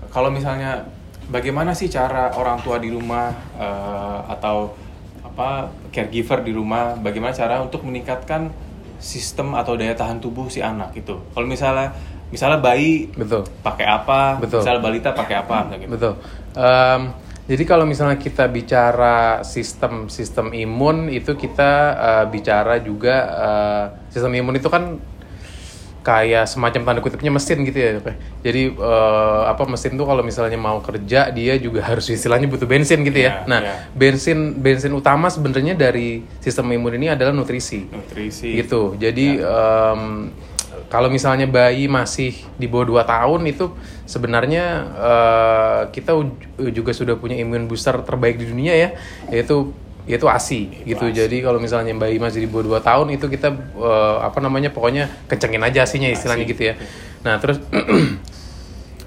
Kalau 0.09 0.33
misalnya 0.33 0.89
bagaimana 1.29 1.77
sih 1.77 1.85
cara 1.85 2.33
orang 2.33 2.65
tua 2.65 2.81
di 2.81 2.89
rumah 2.89 3.29
uh, 3.61 4.25
atau 4.25 4.73
apa 5.21 5.69
caregiver 5.93 6.41
di 6.41 6.49
rumah 6.49 6.97
bagaimana 6.97 7.29
cara 7.29 7.61
untuk 7.61 7.85
meningkatkan 7.85 8.49
sistem 8.97 9.53
atau 9.53 9.77
daya 9.77 9.93
tahan 9.93 10.17
tubuh 10.17 10.49
si 10.49 10.65
anak 10.65 10.97
itu. 10.97 11.13
Kalau 11.13 11.45
misalnya 11.45 11.93
misalnya 12.33 12.57
bayi 12.57 13.13
betul 13.13 13.45
pakai 13.61 13.85
apa 13.85 14.41
betul. 14.41 14.65
misalnya 14.65 14.81
balita 14.81 15.09
pakai 15.13 15.35
apa 15.37 15.69
gitu. 15.77 15.93
betul 15.93 16.13
um, 16.57 17.01
jadi 17.45 17.63
kalau 17.69 17.85
misalnya 17.85 18.17
kita 18.17 18.49
bicara 18.49 19.45
sistem 19.45 20.09
sistem 20.09 20.49
imun 20.49 21.13
itu 21.13 21.37
kita 21.37 21.71
uh, 21.93 22.25
bicara 22.25 22.81
juga 22.81 23.15
uh, 23.29 23.85
sistem 24.09 24.33
imun 24.33 24.57
itu 24.57 24.65
kan 24.65 24.97
kayak 26.03 26.45
semacam 26.51 26.81
tanda 26.83 26.99
kutipnya 26.99 27.31
mesin 27.31 27.63
gitu 27.63 27.79
ya 27.79 27.91
jadi 28.43 28.75
uh, 28.75 29.47
apa 29.47 29.63
mesin 29.63 29.95
tuh 29.95 30.03
kalau 30.03 30.19
misalnya 30.19 30.59
mau 30.59 30.83
kerja 30.83 31.31
dia 31.31 31.55
juga 31.55 31.79
harus 31.79 32.11
istilahnya 32.11 32.51
butuh 32.51 32.67
bensin 32.67 33.01
gitu 33.07 33.23
ya. 33.23 33.23
Yeah, 33.23 33.35
nah 33.47 33.59
yeah. 33.63 33.77
bensin 33.95 34.59
bensin 34.59 34.91
utama 34.91 35.31
sebenarnya 35.31 35.79
dari 35.79 36.27
sistem 36.43 36.75
imun 36.75 36.99
ini 36.99 37.07
adalah 37.15 37.31
nutrisi. 37.31 37.87
Nutrisi. 37.87 38.59
Gitu. 38.59 38.99
Jadi 38.99 39.39
yeah. 39.39 39.95
um, 39.95 40.27
kalau 40.91 41.07
misalnya 41.09 41.47
bayi 41.49 41.89
masih 41.89 42.35
di 42.59 42.69
bawah 42.69 43.01
2 43.01 43.13
tahun 43.13 43.41
itu 43.49 43.65
sebenarnya 44.05 44.65
uh, 44.93 45.81
kita 45.89 46.13
juga 46.69 46.91
sudah 46.91 47.15
punya 47.17 47.39
imun 47.39 47.65
booster 47.65 47.95
terbaik 48.03 48.37
di 48.37 48.45
dunia 48.51 48.75
ya 48.75 48.89
yaitu 49.31 49.73
yaitu 50.03 50.27
ASI 50.27 50.83
gitu. 50.83 51.05
ASI. 51.07 51.15
Jadi 51.15 51.37
kalau 51.39 51.59
misalnya 51.59 51.95
bayi 51.95 52.19
masih 52.19 52.43
di 52.43 52.49
bawah 52.51 52.79
2 52.79 52.89
tahun 52.89 53.07
itu 53.15 53.25
kita 53.31 53.49
uh, 53.79 54.23
apa 54.23 54.43
namanya 54.43 54.69
pokoknya 54.69 55.07
kencengin 55.31 55.63
aja 55.63 55.87
asinya 55.87 56.11
istilahnya 56.11 56.43
ASI. 56.43 56.53
gitu 56.53 56.63
ya. 56.71 56.73
Nah, 57.23 57.39
terus 57.39 57.57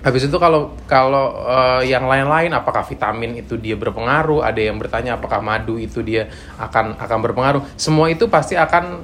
habis 0.07 0.23
itu 0.23 0.37
kalau 0.39 0.79
kalau 0.87 1.35
uh, 1.43 1.83
yang 1.83 2.07
lain-lain 2.07 2.55
apakah 2.55 2.87
vitamin 2.87 3.43
itu 3.43 3.59
dia 3.59 3.75
berpengaruh 3.75 4.39
ada 4.39 4.63
yang 4.63 4.79
bertanya 4.79 5.19
apakah 5.19 5.43
madu 5.43 5.83
itu 5.83 5.99
dia 5.99 6.31
akan 6.63 6.95
akan 6.95 7.19
berpengaruh 7.27 7.63
semua 7.75 8.07
itu 8.07 8.31
pasti 8.31 8.55
akan 8.55 9.03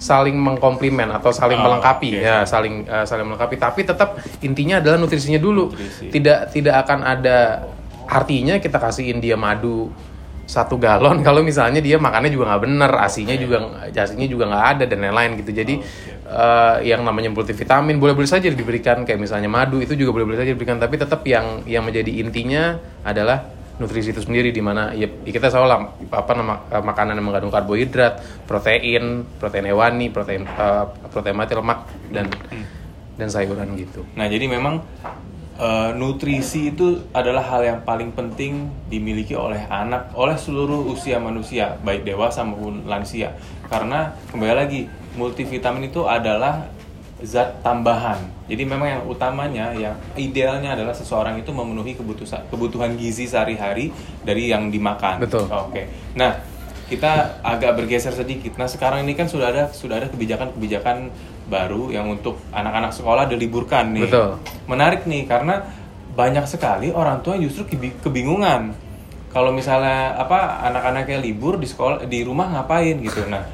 saling 0.00 0.34
mengkomplimen 0.34 1.12
atau 1.12 1.30
saling 1.30 1.60
oh, 1.60 1.64
melengkapi 1.70 2.18
okay. 2.18 2.26
ya 2.26 2.42
saling 2.48 2.88
uh, 2.88 3.06
saling 3.06 3.30
melengkapi 3.30 3.60
tapi 3.62 3.84
tetap 3.86 4.16
intinya 4.42 4.80
adalah 4.82 4.96
nutrisinya 4.98 5.38
dulu 5.38 5.70
Nutrisi. 5.70 6.08
tidak 6.10 6.50
tidak 6.50 6.74
akan 6.82 6.98
ada 7.04 7.68
artinya 8.10 8.58
kita 8.58 8.80
kasihin 8.80 9.22
dia 9.22 9.38
madu 9.38 9.92
satu 10.50 10.74
galon 10.82 11.22
kalau 11.26 11.46
misalnya 11.46 11.78
dia 11.78 11.94
makannya 12.02 12.34
juga 12.34 12.50
nggak 12.50 12.62
bener 12.66 12.90
asinya 12.98 13.34
yeah. 13.38 13.42
juga 13.46 13.56
asinya 13.94 14.26
juga 14.26 14.44
nggak 14.50 14.64
ada 14.74 14.84
dan 14.90 14.98
lain-lain 15.06 15.30
gitu 15.38 15.50
jadi 15.54 15.74
oh, 15.78 15.86
okay. 15.86 16.14
uh, 16.26 16.74
eh, 16.82 16.90
yang 16.90 17.06
namanya 17.06 17.30
multivitamin 17.30 18.02
boleh-boleh 18.02 18.26
saja 18.26 18.50
diberikan 18.50 19.06
kayak 19.06 19.22
misalnya 19.22 19.46
madu 19.46 19.78
itu 19.78 19.94
juga 19.94 20.10
boleh-boleh 20.18 20.42
saja 20.42 20.50
diberikan 20.50 20.82
tapi 20.82 20.98
tetap 20.98 21.22
yang 21.22 21.62
yang 21.70 21.86
menjadi 21.86 22.10
intinya 22.18 22.74
adalah 23.06 23.60
nutrisi 23.80 24.12
itu 24.12 24.20
sendiri 24.20 24.52
di 24.52 24.60
mana 24.60 24.92
ya, 24.92 25.08
ya 25.24 25.32
kita 25.32 25.48
selalu 25.48 25.88
apa 26.12 26.32
nama 26.36 26.54
eh, 26.68 26.84
makanan 26.84 27.16
yang 27.16 27.26
mengandung 27.32 27.48
karbohidrat, 27.48 28.44
protein, 28.44 29.24
protein 29.40 29.64
hewani, 29.64 30.12
protein 30.12 30.44
uh, 30.44 30.84
protein 31.08 31.32
mati 31.32 31.56
lemak 31.56 31.88
dan 32.12 32.28
hmm. 32.28 32.64
dan 33.16 33.28
sayuran 33.32 33.72
gitu. 33.80 34.04
Nah, 34.20 34.28
jadi 34.28 34.52
memang 34.52 34.84
uh, 35.60 35.90
nutrisi 35.92 36.72
itu 36.72 37.04
adalah 37.12 37.44
hal 37.44 37.60
yang 37.62 37.80
paling 37.84 38.10
penting 38.16 38.72
dimiliki 38.88 39.36
oleh 39.36 39.60
anak, 39.68 40.10
oleh 40.16 40.34
seluruh 40.34 40.88
usia 40.88 41.20
manusia, 41.20 41.76
baik 41.84 42.08
dewasa 42.08 42.42
maupun 42.42 42.88
lansia. 42.88 43.36
Karena 43.68 44.16
kembali 44.32 44.54
lagi 44.56 44.80
multivitamin 45.14 45.92
itu 45.92 46.08
adalah 46.08 46.66
zat 47.20 47.60
tambahan. 47.60 48.16
Jadi 48.48 48.62
memang 48.64 48.88
yang 48.88 49.02
utamanya 49.04 49.76
yang 49.76 49.94
idealnya 50.16 50.72
adalah 50.72 50.96
seseorang 50.96 51.36
itu 51.38 51.52
memenuhi 51.52 51.94
kebutuhan 51.94 52.48
kebutuhan 52.48 52.96
gizi 52.96 53.28
sehari-hari 53.28 53.92
dari 54.24 54.48
yang 54.48 54.72
dimakan. 54.72 55.20
Betul. 55.20 55.46
Oke. 55.46 55.70
Okay. 55.70 55.84
Nah, 56.16 56.40
kita 56.90 57.38
agak 57.44 57.78
bergeser 57.78 58.10
sedikit. 58.10 58.58
Nah, 58.58 58.66
sekarang 58.66 59.06
ini 59.06 59.14
kan 59.14 59.30
sudah 59.30 59.52
ada 59.52 59.70
sudah 59.70 60.02
ada 60.02 60.08
kebijakan-kebijakan 60.10 61.12
baru 61.50 61.90
yang 61.90 62.06
untuk 62.06 62.38
anak-anak 62.54 62.94
sekolah 62.94 63.26
diliburkan 63.26 63.90
nih. 63.90 64.06
Betul. 64.06 64.38
Menarik 64.70 65.04
nih 65.10 65.26
karena 65.26 65.66
banyak 66.14 66.46
sekali 66.46 66.94
orang 66.94 67.20
tua 67.26 67.34
justru 67.36 67.66
kebingungan. 68.00 68.72
Kalau 69.30 69.54
misalnya 69.54 70.14
apa 70.18 70.62
anak-anaknya 70.70 71.18
libur 71.22 71.58
di 71.58 71.66
sekolah 71.66 72.06
di 72.06 72.22
rumah 72.26 72.50
ngapain 72.50 72.98
gitu. 72.98 73.26
Nah, 73.30 73.46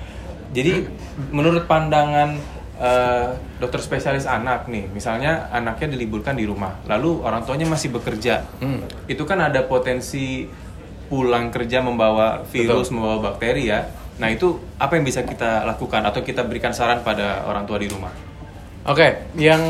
jadi 0.52 0.88
menurut 1.28 1.68
pandangan 1.68 2.32
uh, 2.80 3.36
dokter 3.60 3.84
spesialis 3.84 4.24
anak 4.24 4.72
nih, 4.72 4.88
misalnya 4.88 5.52
anaknya 5.52 5.96
diliburkan 5.96 6.32
di 6.32 6.48
rumah, 6.48 6.80
lalu 6.88 7.20
orang 7.20 7.44
tuanya 7.44 7.68
masih 7.68 7.92
bekerja, 7.92 8.48
hmm. 8.64 9.08
itu 9.08 9.20
kan 9.28 9.36
ada 9.44 9.68
potensi 9.68 10.48
pulang 11.12 11.52
kerja 11.52 11.84
membawa 11.84 12.42
virus, 12.48 12.88
Betul. 12.88 12.94
membawa 12.96 13.18
bakteri 13.32 13.68
ya. 13.68 13.84
Nah 14.16 14.28
itu 14.32 14.56
apa 14.80 14.96
yang 14.96 15.04
bisa 15.04 15.24
kita 15.24 15.68
lakukan 15.68 16.00
atau 16.04 16.24
kita 16.24 16.44
berikan 16.48 16.72
saran 16.72 17.04
pada 17.04 17.44
orang 17.44 17.68
tua 17.68 17.76
di 17.76 17.88
rumah? 17.88 18.12
Oke, 18.86 19.02
okay, 19.02 19.10
yang 19.34 19.60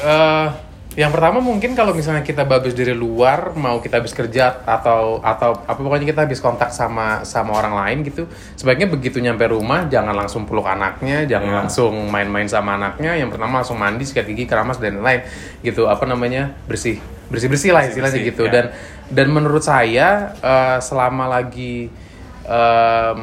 uh, 0.00 0.48
yang 0.92 1.08
pertama 1.08 1.40
mungkin 1.40 1.72
kalau 1.72 1.96
misalnya 1.96 2.20
kita 2.20 2.44
babis 2.44 2.76
dari 2.76 2.92
luar, 2.92 3.56
mau 3.56 3.80
kita 3.80 4.00
habis 4.00 4.12
kerja 4.12 4.64
atau 4.64 5.20
atau 5.24 5.56
apa 5.64 5.76
pokoknya 5.76 6.08
kita 6.08 6.20
habis 6.28 6.40
kontak 6.40 6.72
sama 6.72 7.24
sama 7.24 7.52
orang 7.56 7.76
lain 7.80 7.98
gitu, 8.04 8.28
sebaiknya 8.56 8.88
begitu 8.88 9.20
nyampe 9.20 9.44
rumah 9.48 9.88
jangan 9.88 10.12
langsung 10.12 10.44
peluk 10.48 10.64
anaknya, 10.64 11.24
jangan 11.28 11.48
yeah. 11.48 11.58
langsung 11.64 11.92
main-main 12.08 12.48
sama 12.48 12.80
anaknya. 12.80 13.16
Yang 13.16 13.36
pertama 13.36 13.60
langsung 13.60 13.76
mandi, 13.80 14.04
sikat 14.08 14.28
gigi, 14.28 14.44
keramas 14.44 14.80
dan 14.80 15.00
lain 15.00 15.20
gitu. 15.60 15.88
Apa 15.88 16.04
namanya 16.08 16.56
bersih 16.64 17.00
bersih 17.32 17.48
bersih 17.48 17.70
lah 17.72 17.88
istilahnya 17.88 18.20
bersih, 18.20 18.32
gitu. 18.32 18.44
Ya. 18.48 18.52
Dan 18.52 18.64
dan 19.12 19.26
menurut 19.32 19.64
saya 19.64 20.36
uh, 20.40 20.76
selama 20.80 21.28
lagi 21.28 21.88
um, 22.46 23.22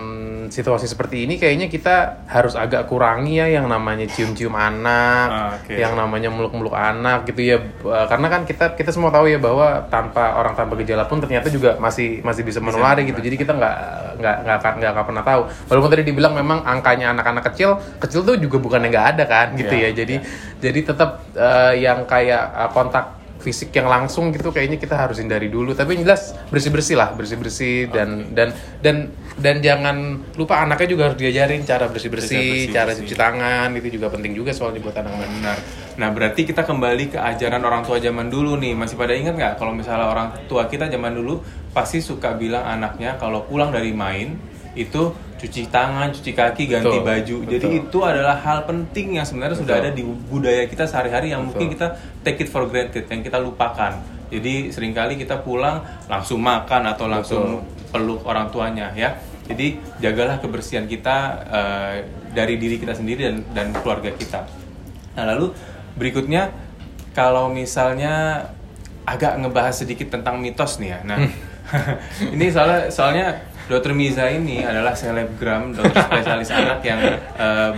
situasi 0.49 0.89
seperti 0.89 1.29
ini 1.29 1.38
kayaknya 1.38 1.69
kita 1.69 2.25
harus 2.25 2.57
agak 2.57 2.89
kurangi 2.89 3.38
ya 3.38 3.47
yang 3.47 3.69
namanya 3.69 4.09
cium-cium 4.09 4.53
anak, 4.55 5.27
Ah, 5.29 5.49
oke. 5.61 5.73
yang 5.77 5.93
namanya 5.93 6.33
meluk-meluk 6.33 6.73
anak 6.73 7.29
gitu 7.29 7.41
ya. 7.45 7.57
Uh, 7.85 8.05
karena 8.09 8.27
kan 8.31 8.41
kita 8.49 8.73
kita 8.73 8.89
semua 8.89 9.13
tahu 9.13 9.29
ya 9.29 9.38
bahwa 9.38 9.85
tanpa 9.93 10.39
orang 10.41 10.57
tanpa 10.57 10.73
gejala 10.81 11.05
pun 11.05 11.21
ternyata 11.21 11.51
juga 11.53 11.77
masih 11.77 12.25
masih 12.25 12.41
bisa 12.41 12.57
menulari 12.63 13.05
gitu. 13.05 13.21
Jadi 13.21 13.35
kita 13.38 13.53
nggak 13.53 13.75
nggak 14.19 14.35
nggak 14.45 14.55
akan 14.59 14.73
nggak 14.81 14.91
akan 14.97 15.05
pernah 15.05 15.23
tahu. 15.23 15.41
Walaupun 15.69 15.89
tadi 15.93 16.03
dibilang 16.09 16.33
memang 16.33 16.65
angkanya 16.65 17.13
anak-anak 17.13 17.43
kecil 17.53 17.77
kecil 18.01 18.25
tuh 18.25 18.35
juga 18.41 18.57
bukan 18.57 18.81
yang 18.88 18.91
nggak 18.95 19.07
ada 19.15 19.23
kan 19.29 19.47
gitu 19.53 19.71
Iya, 19.75 19.93
ya. 19.93 20.01
Jadi 20.03 20.15
jadi 20.59 20.79
tetap 20.81 21.21
uh, 21.38 21.73
yang 21.77 22.03
kayak 22.09 22.43
uh, 22.57 22.69
kontak 22.73 23.18
fisik 23.39 23.72
yang 23.72 23.88
langsung 23.88 24.36
gitu 24.36 24.51
kayaknya 24.51 24.75
kita 24.77 25.00
harus 25.00 25.24
hindari 25.24 25.48
dulu 25.48 25.72
tapi 25.72 25.96
yang 25.96 26.03
jelas 26.05 26.36
bersih 26.51 26.69
bersih 26.69 26.96
lah 27.00 27.15
bersih 27.15 27.39
bersih 27.39 27.88
dan 27.89 28.36
dan 28.36 28.51
dan 28.84 29.10
dan 29.39 29.63
jangan 29.63 30.19
lupa 30.36 30.67
anaknya 30.67 30.88
juga 30.91 31.01
harus 31.10 31.17
diajarin 31.17 31.63
cara 31.63 31.88
bersih 31.88 32.12
bersih 32.12 32.36
bersih-bersih. 32.36 32.75
cara 32.75 32.91
cuci 32.93 33.15
tangan 33.15 33.69
itu 33.79 33.88
juga 33.96 34.12
penting 34.12 34.36
juga 34.36 34.51
soalnya 34.51 34.84
buat 34.84 34.96
anak-anak 35.00 35.39
Benar. 35.39 35.58
Nah, 36.00 36.10
berarti 36.12 36.43
kita 36.43 36.67
kembali 36.67 37.15
ke 37.15 37.19
ajaran 37.19 37.63
orang 37.63 37.84
tua 37.84 38.00
zaman 38.00 38.27
dulu 38.27 38.60
nih. 38.60 38.75
Masih 38.75 39.00
pada 39.00 39.15
ingat 39.15 39.36
nggak 39.36 39.53
kalau 39.55 39.72
misalnya 39.72 40.08
orang 40.12 40.27
tua 40.51 40.67
kita 40.67 40.91
zaman 40.91 41.15
dulu 41.15 41.39
pasti 41.72 42.03
suka 42.03 42.36
bilang 42.36 42.67
anaknya 42.67 43.15
kalau 43.15 43.48
pulang 43.48 43.72
dari 43.72 43.96
main 43.96 44.36
itu 44.75 45.12
cuci 45.39 45.72
tangan, 45.72 46.12
cuci 46.12 46.36
kaki, 46.36 46.67
ganti 46.67 47.00
Betul, 47.00 47.08
baju. 47.08 47.38
Jadi 47.48 47.67
betul. 47.72 47.79
itu 47.88 48.00
adalah 48.03 48.36
hal 48.43 48.67
penting 48.67 49.15
yang 49.15 49.25
sebenarnya 49.25 49.58
sudah 49.58 49.75
ada 49.79 49.89
di 49.96 50.03
budaya 50.03 50.67
kita 50.67 50.84
sehari-hari 50.84 51.31
yang 51.31 51.48
mungkin 51.48 51.72
kita 51.72 51.96
take 52.22 52.43
it 52.43 52.51
for 52.51 52.67
granted, 52.67 53.08
yang 53.08 53.24
kita 53.24 53.39
lupakan. 53.39 53.96
Jadi 54.29 54.69
sering 54.69 54.93
kali 54.93 55.17
kita 55.17 55.41
pulang 55.41 55.81
langsung 56.05 56.43
makan 56.43 56.91
atau 56.91 57.10
langsung 57.10 57.65
peluk 57.89 58.22
orang 58.27 58.51
tuanya 58.53 58.93
ya. 58.93 59.17
Jadi 59.50 59.81
jagalah 59.98 60.38
kebersihan 60.38 60.86
kita 60.86 61.17
eh, 61.50 61.96
dari 62.29 62.62
diri 62.62 62.77
kita 62.77 62.93
sendiri 62.93 63.25
dan 63.25 63.38
dan 63.55 63.67
keluarga 63.81 64.13
kita. 64.13 64.46
Nah 65.17 65.25
lalu 65.34 65.50
berikutnya 65.98 66.53
kalau 67.17 67.50
misalnya 67.50 68.46
agak 69.10 69.41
ngebahas 69.41 69.74
sedikit 69.74 70.13
tentang 70.13 70.38
mitos 70.38 70.77
nih 70.77 70.93
ya. 70.93 71.00
Nah 71.01 71.17
ini 72.38 72.53
soalnya 72.53 72.93
soalnya 72.93 73.27
Dokter 73.69 73.93
Miza 73.93 74.25
ini 74.33 74.65
adalah 74.65 74.97
selebgram 74.97 75.77
dokter 75.77 76.01
spesialis 76.01 76.49
anak 76.49 76.81
yang 76.81 76.99
eh, 77.38 77.71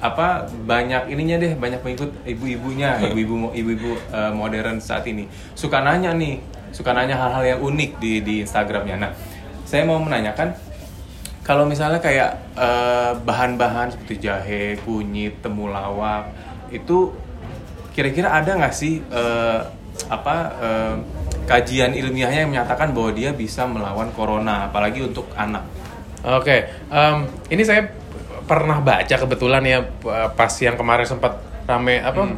apa 0.00 0.48
banyak 0.48 1.12
ininya 1.12 1.36
deh 1.36 1.52
banyak 1.56 1.80
pengikut 1.84 2.08
ibu-ibunya 2.24 2.96
ibu-ibu 3.04 3.52
ibu-ibu 3.52 4.00
eh, 4.16 4.32
modern 4.32 4.80
saat 4.80 5.04
ini 5.04 5.28
suka 5.52 5.84
nanya 5.84 6.16
nih 6.16 6.40
suka 6.72 6.96
nanya 6.96 7.20
hal-hal 7.20 7.44
yang 7.44 7.60
unik 7.60 8.00
di 8.00 8.24
di 8.24 8.34
Instagramnya. 8.40 8.96
Nah 8.96 9.12
saya 9.68 9.84
mau 9.84 10.00
menanyakan 10.00 10.56
kalau 11.44 11.68
misalnya 11.68 12.00
kayak 12.00 12.56
eh, 12.56 13.12
bahan-bahan 13.20 13.92
seperti 13.92 14.24
jahe, 14.24 14.80
kunyit, 14.88 15.44
temulawak 15.44 16.32
itu 16.72 17.12
kira-kira 17.92 18.32
ada 18.32 18.56
nggak 18.56 18.72
sih 18.72 19.04
eh, 19.04 19.60
apa 20.08 20.36
eh, 20.60 20.94
kajian 21.46 21.94
ilmiahnya 21.94 22.44
yang 22.44 22.50
menyatakan 22.50 22.90
bahwa 22.90 23.10
dia 23.14 23.30
bisa 23.30 23.64
melawan 23.64 24.10
corona, 24.12 24.66
apalagi 24.68 25.00
untuk 25.06 25.30
anak? 25.38 25.62
Oke, 26.26 26.66
em, 26.90 27.16
ini 27.54 27.62
saya 27.62 27.86
pernah 28.46 28.78
baca 28.82 29.14
kebetulan 29.14 29.62
ya 29.62 29.78
p- 29.82 30.10
pas 30.34 30.52
yang 30.62 30.74
kemarin 30.78 31.06
sempat 31.06 31.38
rame 31.66 31.98
apa 31.98 32.30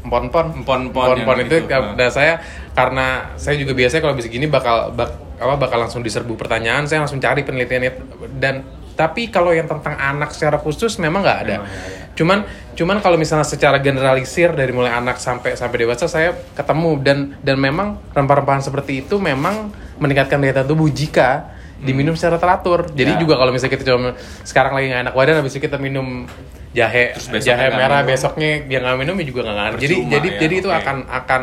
empon-empon 0.00 0.64
Empon-empon 0.64 1.20
empon 1.20 1.36
yang 1.36 1.44
itu, 1.44 1.56
itu, 1.60 1.68
nah. 1.68 1.92
dan 1.92 2.08
saya 2.08 2.40
karena 2.72 3.36
saya 3.36 3.60
juga 3.60 3.76
biasanya 3.76 4.00
kalau 4.00 4.16
bisa 4.16 4.32
gini 4.32 4.48
bakal 4.48 4.88
bak- 4.96 5.20
apa 5.36 5.60
bakal 5.60 5.84
langsung 5.84 6.00
diserbu 6.00 6.36
pertanyaan 6.40 6.88
saya 6.88 7.04
langsung 7.04 7.20
cari 7.20 7.44
penelitiannya 7.44 7.92
dan 8.40 8.64
tapi 9.00 9.32
kalau 9.32 9.56
yang 9.56 9.64
tentang 9.64 9.96
anak 9.96 10.36
secara 10.36 10.60
khusus 10.60 11.00
memang 11.00 11.24
nggak 11.24 11.38
ada. 11.48 11.56
Memang 11.64 11.72
ada. 11.72 12.12
Cuman 12.12 12.38
cuman 12.76 12.96
kalau 13.00 13.16
misalnya 13.16 13.48
secara 13.48 13.80
generalisir 13.80 14.52
dari 14.52 14.76
mulai 14.76 14.92
anak 14.92 15.16
sampai 15.16 15.56
sampai 15.56 15.88
dewasa 15.88 16.04
saya 16.04 16.36
ketemu 16.52 17.00
dan 17.00 17.18
dan 17.40 17.56
memang 17.56 17.96
rempah-rempahan 18.12 18.60
seperti 18.60 19.00
itu 19.00 19.16
memang 19.16 19.72
meningkatkan 19.96 20.36
daya 20.36 20.60
tahan 20.60 20.68
tubuh 20.68 20.92
jika 20.92 21.48
diminum 21.80 22.12
secara 22.12 22.36
teratur. 22.36 22.92
Jadi 22.92 23.16
Ya. 23.16 23.20
juga 23.24 23.40
kalau 23.40 23.56
misalnya 23.56 23.72
kita 23.72 23.88
cuma 23.88 24.12
sekarang 24.44 24.76
lagi 24.76 24.92
nggak 24.92 25.02
enak 25.08 25.14
badan 25.16 25.34
habis 25.40 25.56
itu 25.56 25.64
kita 25.64 25.80
minum 25.80 26.28
jahe 26.76 27.16
jahe 27.40 27.66
merah 27.72 28.04
minum. 28.04 28.12
besoknya 28.12 28.50
dia 28.68 28.78
nggak 28.84 28.96
minum 29.00 29.16
ya 29.16 29.24
juga 29.24 29.40
nggak 29.48 29.56
ngaruh. 29.56 29.78
Jadi 29.80 29.96
jadi 30.12 30.28
ya, 30.28 30.38
jadi 30.44 30.54
itu 30.60 30.68
oke. 30.68 30.76
akan 30.76 30.96
akan 31.08 31.42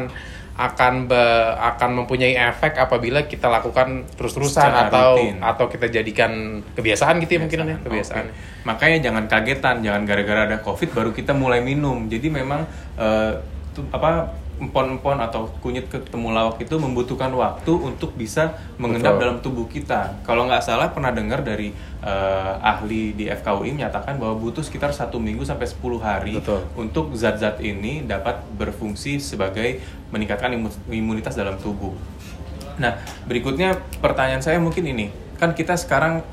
akan 0.58 1.06
be- 1.06 1.54
akan 1.54 2.02
mempunyai 2.02 2.34
efek 2.34 2.82
apabila 2.82 3.30
kita 3.30 3.46
lakukan 3.46 4.10
terus-terusan 4.18 4.66
atau 4.90 5.14
rutin. 5.22 5.38
atau 5.38 5.70
kita 5.70 5.86
jadikan 5.88 6.66
kebiasaan 6.74 7.22
gitu 7.22 7.38
ya 7.38 7.42
mungkin 7.46 7.60
ya 7.62 7.78
kebiasaan. 7.78 8.26
Oke. 8.26 8.66
Makanya 8.66 8.98
jangan 9.06 9.24
kagetan, 9.30 9.86
jangan 9.86 10.02
gara-gara 10.04 10.50
ada 10.50 10.58
covid 10.60 10.90
baru 10.90 11.14
kita 11.14 11.38
mulai 11.38 11.62
minum. 11.62 12.10
Jadi 12.10 12.34
memang 12.34 12.66
tu- 13.72 13.86
apa 13.94 14.34
empon-empon 14.58 15.22
atau 15.22 15.54
kunyit 15.62 15.86
ketemu 15.86 16.34
lawak 16.34 16.58
itu 16.58 16.76
membutuhkan 16.82 17.30
waktu 17.38 17.70
untuk 17.78 18.18
bisa 18.18 18.58
mengendap 18.82 19.18
Betul. 19.18 19.22
dalam 19.22 19.38
tubuh 19.42 19.66
kita. 19.70 20.18
Kalau 20.26 20.50
nggak 20.50 20.66
salah 20.66 20.90
pernah 20.90 21.14
dengar 21.14 21.46
dari 21.46 21.70
eh, 22.02 22.54
ahli 22.62 23.14
di 23.14 23.30
FKUI 23.30 23.78
menyatakan 23.78 24.18
bahwa 24.18 24.34
butuh 24.42 24.66
sekitar 24.66 24.90
satu 24.94 25.22
minggu 25.22 25.46
sampai 25.46 25.70
10 25.70 25.78
hari 26.02 26.34
Betul. 26.42 26.66
untuk 26.74 27.14
zat-zat 27.14 27.62
ini 27.62 28.02
dapat 28.02 28.42
berfungsi 28.58 29.22
sebagai 29.22 29.78
meningkatkan 30.10 30.58
imu- 30.58 30.90
imunitas 30.90 31.38
dalam 31.38 31.62
tubuh. 31.62 31.94
Nah, 32.82 32.98
berikutnya 33.30 33.78
pertanyaan 34.02 34.42
saya 34.42 34.58
mungkin 34.58 34.86
ini. 34.90 35.14
Kan 35.38 35.54
kita 35.54 35.78
sekarang 35.78 36.26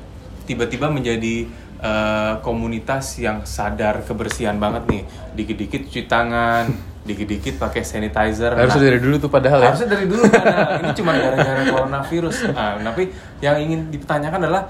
tiba-tiba 0.49 0.89
menjadi 0.89 1.45
eh, 1.77 2.33
komunitas 2.41 3.21
yang 3.21 3.45
sadar 3.45 4.01
kebersihan 4.01 4.57
banget 4.57 4.89
nih. 4.89 5.03
Dikit-dikit 5.37 5.85
cuci 5.89 6.09
tangan, 6.09 6.73
dikit-dikit 7.05 7.55
pakai 7.55 7.81
sanitizer. 7.81 8.51
Harusnya 8.51 8.75
Nah, 8.75 8.87
dari 8.87 8.99
dulu 8.99 9.15
tuh 9.17 9.29
padahal 9.29 9.59
ya. 9.59 9.65
harusnya 9.69 9.87
dari 9.87 10.05
dulu 10.05 10.25
karena 10.25 10.57
ini 10.79 10.91
cuma 10.91 11.11
gara-gara 11.13 11.61
coronavirus. 11.63 12.35
Nah, 12.49 12.81
tapi 12.83 13.03
yang 13.39 13.55
ingin 13.55 13.79
dipertanyakan 13.89 14.39
adalah 14.41 14.63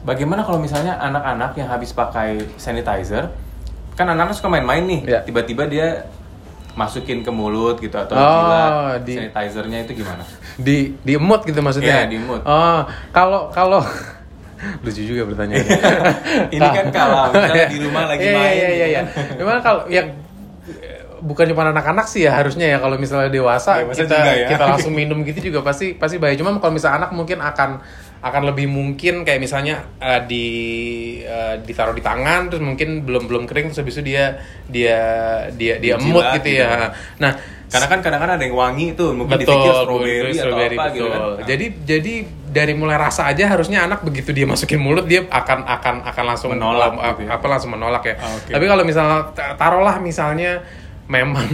bagaimana 0.00 0.40
kalau 0.42 0.56
misalnya 0.58 0.94
anak-anak 0.94 1.52
yang 1.54 1.66
habis 1.66 1.90
pakai 1.90 2.28
sanitizer, 2.54 3.32
kan 3.94 4.06
anak-anak 4.06 4.36
suka 4.36 4.48
main-main 4.48 4.84
nih, 4.84 5.00
Ya. 5.08 5.20
tiba-tiba 5.20 5.64
dia 5.64 6.04
masukin 6.74 7.20
ke 7.20 7.30
mulut 7.30 7.76
gitu 7.78 7.96
atau 7.96 8.14
Oh, 8.14 8.22
jilat 8.22 9.02
di- 9.02 9.18
sanitizernya 9.18 9.78
itu 9.82 9.98
gimana? 9.98 10.22
di 10.56 10.94
di 10.98 11.12
emut 11.14 11.42
gitu 11.42 11.58
maksudnya. 11.58 12.04
Iya, 12.04 12.06
di 12.06 12.16
emut. 12.16 12.44
Oh, 12.44 12.80
kalau 13.10 13.48
kalau 13.48 13.80
lucu 14.78 15.02
juga 15.02 15.22
pertanyaannya. 15.24 15.78
Ini 16.54 16.68
kan 16.68 16.86
kalau 16.90 17.26
misalnya 17.32 17.66
di 17.66 17.78
rumah 17.80 18.04
lagi 18.06 18.22
Iya, 18.22 18.34
main. 18.34 18.52
Iya 18.52 18.68
iya 18.68 18.86
iya. 18.88 19.00
Memang 19.34 19.58
kalau 19.58 19.82
yang 19.88 20.06
bukan 21.20 21.44
cuma 21.48 21.68
anak-anak 21.68 22.06
sih 22.06 22.24
ya 22.24 22.36
harusnya 22.36 22.66
ya 22.66 22.78
kalau 22.78 22.94
misalnya 22.94 23.28
dewasa, 23.28 23.82
Dewasa 23.82 23.98
kita 23.98 24.16
juga 24.16 24.32
ya. 24.34 24.48
kita 24.48 24.64
langsung 24.66 24.92
minum 25.00 25.20
gitu 25.22 25.50
juga 25.50 25.60
pasti 25.60 25.94
pasti 25.94 26.16
bahaya. 26.16 26.34
Cuma 26.34 26.56
kalau 26.56 26.72
misalnya 26.72 27.06
anak 27.06 27.10
mungkin 27.12 27.38
akan 27.38 27.70
akan 28.18 28.42
lebih 28.50 28.66
mungkin 28.66 29.22
kayak 29.22 29.38
misalnya 29.38 29.86
eh, 29.98 30.20
di 30.26 30.46
eh, 31.22 31.54
ditaruh 31.62 31.94
di 31.94 32.02
tangan 32.02 32.50
terus 32.50 32.58
mungkin 32.58 33.06
belum 33.06 33.30
belum 33.30 33.42
kering 33.46 33.70
terus 33.70 33.78
habis 33.78 33.94
itu 33.94 34.10
dia 34.10 34.42
dia 34.66 34.98
dia 35.54 35.78
dia 35.78 35.94
emut 35.94 36.26
gitu 36.36 36.50
gitu. 36.50 36.62
ya. 36.62 36.90
Nah, 37.18 37.34
Karena 37.68 37.84
kan 37.84 38.00
kadang-kadang 38.00 38.40
ada 38.40 38.44
yang 38.48 38.56
wangi 38.56 38.96
tuh, 38.96 39.12
mungkin 39.12 39.36
betul, 39.36 39.52
dipikir 39.52 39.72
strawberry, 39.76 40.08
betul, 40.08 40.32
atau 40.32 40.40
strawberry, 40.40 40.76
apa 40.80 40.84
gitu 40.88 41.04
kan. 41.04 41.20
betul. 41.20 41.28
Nah, 41.36 41.44
Jadi 41.44 41.66
jadi 41.84 42.14
dari 42.48 42.72
mulai 42.72 42.96
rasa 42.96 43.22
aja 43.28 43.44
harusnya 43.44 43.78
anak 43.84 44.00
begitu 44.00 44.32
dia 44.32 44.48
masukin 44.48 44.80
mulut 44.80 45.04
dia 45.04 45.28
akan 45.28 45.68
akan 45.68 45.94
akan 46.00 46.24
langsung 46.24 46.50
Menolak 46.56 46.96
um, 46.96 47.04
gitu 47.12 47.28
ya. 47.28 47.36
apa 47.36 47.44
langsung 47.44 47.70
menolak 47.70 48.02
ya. 48.02 48.14
Ah, 48.16 48.32
oke. 48.34 48.50
Tapi 48.56 48.64
kalau 48.64 48.82
misalnya 48.88 49.18
ta- 49.36 49.52
taruhlah 49.54 50.00
misalnya 50.00 50.64
memang 51.08 51.48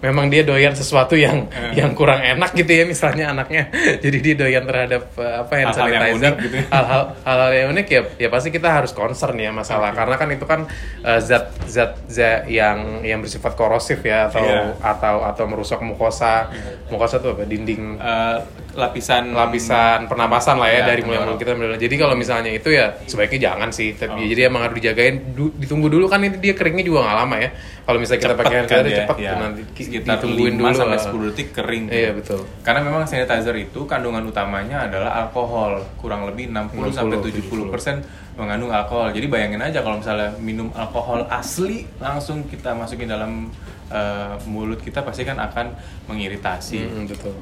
memang 0.00 0.32
dia 0.32 0.40
doyan 0.40 0.72
sesuatu 0.72 1.12
yang 1.12 1.44
Eh. 1.52 1.76
yang 1.76 1.92
kurang 1.92 2.24
enak 2.24 2.56
gitu 2.56 2.72
ya 2.72 2.88
misalnya 2.88 3.36
anaknya. 3.36 3.68
Jadi 4.02 4.16
dia 4.18 4.34
doyan 4.34 4.64
terhadap 4.64 5.12
uh, 5.12 5.44
apa 5.44 5.52
hand 5.52 5.68
Hal-hal 5.70 5.86
yang 5.86 6.00
sanitizer. 6.00 6.16
unik 6.16 6.34
gitu 6.40 6.54
ya. 6.56 6.64
Hal-hal 6.72 7.02
hal-hal 7.20 7.50
yang 7.52 7.68
unik 7.70 7.86
ya 7.86 8.00
ya 8.16 8.28
pasti 8.28 8.48
kita 8.48 8.68
harus 8.72 8.92
concern 8.92 9.36
ya 9.36 9.52
masalah 9.52 9.92
karena 9.92 10.16
kan 10.16 10.28
itu 10.32 10.48
kan 10.48 10.64
uh, 11.04 11.20
zat 11.20 11.52
zat 11.68 12.00
zat 12.08 12.48
yang 12.48 13.04
yang 13.04 13.20
bersifat 13.20 13.52
korosif 13.52 14.00
ya 14.00 14.32
atau 14.32 14.40
Iya. 14.40 14.72
atau 14.80 15.20
atau 15.20 15.44
merusak 15.44 15.84
mukosa. 15.84 16.48
Mukosa 16.88 17.20
itu 17.20 17.28
apa? 17.30 17.44
Dinding 17.44 17.82
eh, 17.94 18.36
lapisan 18.70 19.30
lapisan 19.30 20.06
pernapasan 20.06 20.54
lah 20.54 20.66
ya 20.66 20.80
Ya, 20.80 20.88
dari 20.88 21.02
mulai 21.02 21.20
mulut 21.20 21.36
kita. 21.36 21.52
Jadi 21.76 21.94
kalau 21.94 22.14
misalnya 22.14 22.48
itu 22.48 22.70
ya 22.70 22.94
sebaiknya 23.02 23.50
jangan 23.50 23.68
sih. 23.68 23.92
Tapi 23.92 24.16
Oh. 24.16 24.28
jadi 24.28 24.46
emang 24.46 24.62
harus 24.62 24.78
dijagain. 24.78 25.34
Du- 25.34 25.52
ditunggu 25.54 25.90
dulu 25.90 26.06
kan 26.06 26.22
itu 26.22 26.38
dia 26.38 26.54
keringnya 26.54 26.82
juga 26.82 27.02
nggak 27.02 27.16
lama 27.18 27.36
ya. 27.36 27.50
Kalau 27.80 27.98
misalnya 27.98 28.20
kita 28.22 28.34
pakai 28.36 28.54
hand 28.54 28.66
kan 28.66 28.76
sanitizer 28.76 28.92
ya, 28.92 28.98
cepet 29.02 29.16
ya. 29.18 29.30
tuh 29.30 29.38
nanti 29.40 29.60
ki- 29.74 29.86
sekitar 29.90 30.14
ditungguin 30.16 30.52
5 30.52 30.60
dulu. 30.62 30.78
sampai 30.78 30.94
ah. 30.94 31.02
10 31.02 31.26
detik 31.26 31.48
kering. 31.50 31.84
Iya 31.88 32.10
betul. 32.14 32.40
Karena 32.60 32.80
memang 32.80 33.02
sanitizer 33.04 33.56
itu 33.56 33.80
kandungan 33.84 34.22
utamanya 34.22 34.86
adalah 34.86 35.10
alkohol, 35.18 35.72
kurang 35.96 36.24
lebih 36.24 36.48
60 36.48 36.90
sampai 36.90 37.18
70 37.18 37.66
persen 37.66 38.00
mengandung 38.34 38.70
alkohol. 38.70 39.10
Jadi 39.10 39.26
bayangin 39.26 39.60
aja 39.60 39.82
kalau 39.82 39.98
misalnya 39.98 40.30
minum 40.38 40.70
alkohol 40.72 41.26
asli 41.28 41.84
langsung 41.98 42.46
kita 42.46 42.72
masukin 42.72 43.06
dalam 43.06 43.50
eh, 43.90 44.34
mulut 44.46 44.78
kita 44.78 45.02
pasti 45.02 45.26
kan 45.26 45.34
akan 45.36 45.74
mengiritasi. 46.06 46.78
Mm, 46.80 47.10
betul. 47.10 47.34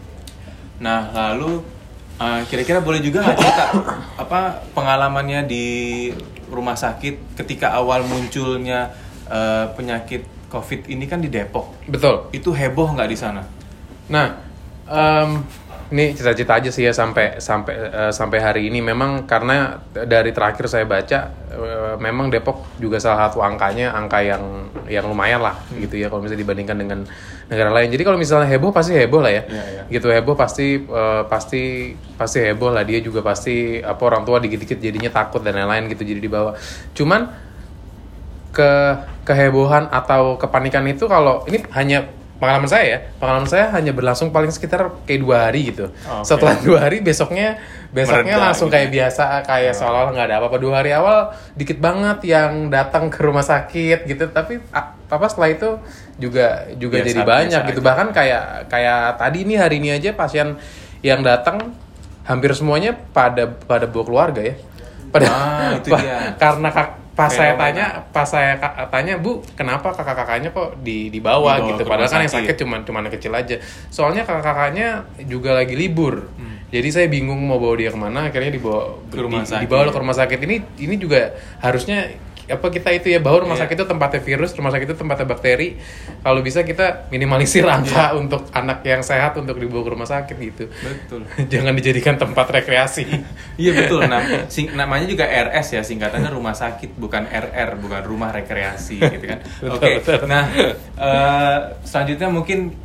Nah 0.78 1.10
lalu 1.10 1.78
Uh, 2.18 2.42
kira-kira 2.50 2.82
boleh 2.82 2.98
juga 2.98 3.22
nggak 3.22 3.38
cerita 3.38 3.64
apa 4.18 4.66
pengalamannya 4.74 5.46
di 5.46 5.66
rumah 6.50 6.74
sakit 6.74 7.38
ketika 7.38 7.70
awal 7.78 8.02
munculnya 8.02 8.90
uh, 9.30 9.70
penyakit 9.78 10.26
COVID 10.50 10.90
ini 10.90 11.06
kan 11.06 11.22
di 11.22 11.30
Depok. 11.30 11.78
Betul. 11.86 12.26
Itu 12.34 12.50
heboh 12.50 12.90
nggak 12.90 13.06
di 13.06 13.14
sana? 13.14 13.46
Nah, 14.10 14.34
um, 14.90 15.46
ini 15.88 16.12
cita-cita 16.12 16.60
aja 16.60 16.68
sih 16.68 16.84
ya 16.84 16.92
sampai 16.92 17.40
sampai 17.40 17.74
uh, 17.88 18.12
sampai 18.12 18.38
hari 18.44 18.62
ini 18.68 18.84
memang 18.84 19.24
karena 19.24 19.80
dari 19.88 20.36
terakhir 20.36 20.68
saya 20.68 20.84
baca 20.84 21.32
uh, 21.48 21.94
memang 21.96 22.28
Depok 22.28 22.76
juga 22.76 23.00
salah 23.00 23.28
satu 23.28 23.40
angkanya 23.40 23.96
angka 23.96 24.20
yang 24.20 24.68
yang 24.84 25.08
lumayan 25.08 25.40
lah 25.40 25.56
hmm. 25.56 25.88
gitu 25.88 25.96
ya 25.96 26.12
kalau 26.12 26.20
misalnya 26.20 26.44
dibandingkan 26.44 26.76
dengan 26.76 26.98
negara 27.48 27.72
lain. 27.72 27.88
Jadi 27.88 28.02
kalau 28.04 28.20
misalnya 28.20 28.44
heboh 28.52 28.68
pasti 28.68 28.92
heboh 28.92 29.24
lah 29.24 29.32
ya. 29.32 29.42
ya, 29.48 29.64
ya. 29.64 29.82
Gitu 29.88 30.12
heboh 30.12 30.36
pasti 30.36 30.76
uh, 30.84 31.24
pasti 31.24 31.96
pasti 32.20 32.38
heboh 32.44 32.68
lah 32.68 32.84
dia 32.84 33.00
juga 33.00 33.24
pasti 33.24 33.80
apa 33.80 34.02
orang 34.04 34.28
tua 34.28 34.44
dikit-dikit 34.44 34.76
jadinya 34.76 35.08
takut 35.08 35.40
dan 35.40 35.56
lain-lain 35.56 35.88
gitu 35.88 36.04
jadi 36.04 36.20
dibawa. 36.20 36.52
Cuman 36.92 37.48
ke 38.52 38.72
kehebohan 39.24 39.88
atau 39.88 40.36
kepanikan 40.36 40.84
itu 40.84 41.08
kalau 41.08 41.48
ini 41.48 41.64
hanya 41.72 42.17
pengalaman 42.38 42.70
saya 42.70 42.84
ya 42.86 42.98
pengalaman 43.18 43.50
saya 43.50 43.66
hanya 43.74 43.90
berlangsung 43.90 44.30
paling 44.30 44.54
sekitar 44.54 44.86
kayak 45.02 45.20
dua 45.26 45.36
hari 45.50 45.74
gitu 45.74 45.90
okay. 45.90 46.22
setelah 46.22 46.54
dua 46.62 46.78
hari 46.86 47.02
besoknya 47.02 47.58
besoknya 47.90 48.38
Mereda, 48.38 48.46
langsung 48.46 48.70
gitu. 48.70 48.78
kayak 48.78 48.88
biasa 48.94 49.22
kayak 49.42 49.72
oh. 49.74 49.78
seolah-olah 49.82 50.12
nggak 50.14 50.26
ada 50.30 50.36
apa-apa 50.38 50.58
dua 50.62 50.72
hari 50.78 50.90
awal 50.94 51.34
dikit 51.58 51.78
banget 51.82 52.18
yang 52.30 52.70
datang 52.70 53.10
ke 53.10 53.18
rumah 53.18 53.42
sakit 53.42 54.06
gitu 54.06 54.30
tapi 54.30 54.62
apa 55.08 55.26
setelah 55.26 55.50
itu 55.50 55.68
juga 56.18 56.70
juga 56.78 56.96
biasa, 57.02 57.08
jadi 57.10 57.20
banyak 57.26 57.62
gitu 57.74 57.80
aja. 57.82 57.88
bahkan 57.90 58.08
kayak 58.14 58.44
kayak 58.70 59.02
tadi 59.18 59.38
ini 59.42 59.54
hari 59.58 59.82
ini 59.82 59.88
aja 59.98 60.14
pasien 60.14 60.54
yang 61.02 61.26
datang 61.26 61.74
hampir 62.22 62.54
semuanya 62.54 62.94
pada 62.94 63.50
pada 63.50 63.90
bawa 63.90 64.04
keluarga 64.06 64.42
ya 64.46 64.54
pada 65.08 65.26
ah, 65.26 65.70
itu 65.74 65.90
dia. 65.90 66.32
karena 66.42 66.68
kak 66.70 66.88
pas 67.18 67.34
saya 67.34 67.58
tanya 67.58 68.06
pas 68.14 68.30
saya 68.30 68.54
tanya 68.94 69.18
bu 69.18 69.42
kenapa 69.58 69.90
kakak 69.90 70.22
kakaknya 70.22 70.54
kok 70.54 70.78
di 70.78 71.10
di 71.10 71.18
bawah? 71.18 71.58
Gitu. 71.66 71.82
padahal 71.82 72.06
kan 72.06 72.22
yang 72.22 72.30
sakit 72.30 72.54
cuma 72.62 72.78
cuma 72.86 73.02
anak 73.02 73.18
kecil 73.18 73.34
aja. 73.34 73.58
Soalnya 73.90 74.22
kakak 74.22 74.46
kakaknya 74.46 75.02
juga 75.26 75.58
lagi 75.58 75.74
libur. 75.74 76.30
Hmm. 76.38 76.62
jadi 76.70 76.88
saya 76.94 77.06
bingung 77.10 77.42
mau 77.42 77.58
bawa 77.58 77.74
dia 77.74 77.90
ke 77.90 77.98
mana. 77.98 78.30
Akhirnya 78.30 78.54
dibawa 78.54 79.02
ke 79.10 79.18
rumah 79.18 79.42
di, 79.42 79.50
sakit. 79.50 79.62
dibawa 79.66 79.90
ke 79.90 79.98
rumah 79.98 80.14
sakit. 80.14 80.38
Ini 80.46 80.56
ini 80.78 80.94
juga 80.94 81.34
harusnya 81.58 82.06
apa 82.48 82.66
kita 82.72 82.88
itu 82.96 83.12
ya 83.12 83.20
bahwa 83.20 83.44
rumah 83.44 83.60
yeah. 83.60 83.68
sakit 83.68 83.76
itu 83.76 83.86
tempatnya 83.86 84.20
virus, 84.24 84.50
rumah 84.56 84.72
sakit 84.72 84.86
itu 84.88 84.96
tempatnya 84.96 85.26
bakteri. 85.28 85.68
Kalau 86.24 86.40
bisa 86.40 86.64
kita 86.64 87.12
minimalisir 87.12 87.62
angka 87.68 88.12
yeah. 88.12 88.18
untuk 88.18 88.48
anak 88.56 88.80
yang 88.82 89.04
sehat 89.04 89.36
untuk 89.36 89.60
dibawa 89.60 89.84
ke 89.84 89.90
rumah 89.92 90.08
sakit 90.08 90.36
gitu. 90.40 90.64
Betul. 90.72 91.20
Jangan 91.52 91.72
dijadikan 91.76 92.16
tempat 92.16 92.46
rekreasi. 92.48 93.04
Iya 93.58 93.74
betul. 93.74 94.06
Nah, 94.06 94.46
sing 94.46 94.70
namanya 94.78 95.10
juga 95.10 95.26
RS 95.26 95.74
ya 95.74 95.82
singkatannya 95.82 96.30
rumah 96.30 96.54
sakit 96.54 96.94
bukan 96.94 97.26
RR 97.26 97.74
bukan 97.82 98.06
rumah 98.06 98.30
rekreasi 98.30 99.02
gitu 99.02 99.26
kan. 99.26 99.42
Oke. 99.74 99.98
Okay. 99.98 100.22
Nah, 100.30 100.46
uh, 100.94 101.58
selanjutnya 101.82 102.30
mungkin 102.30 102.78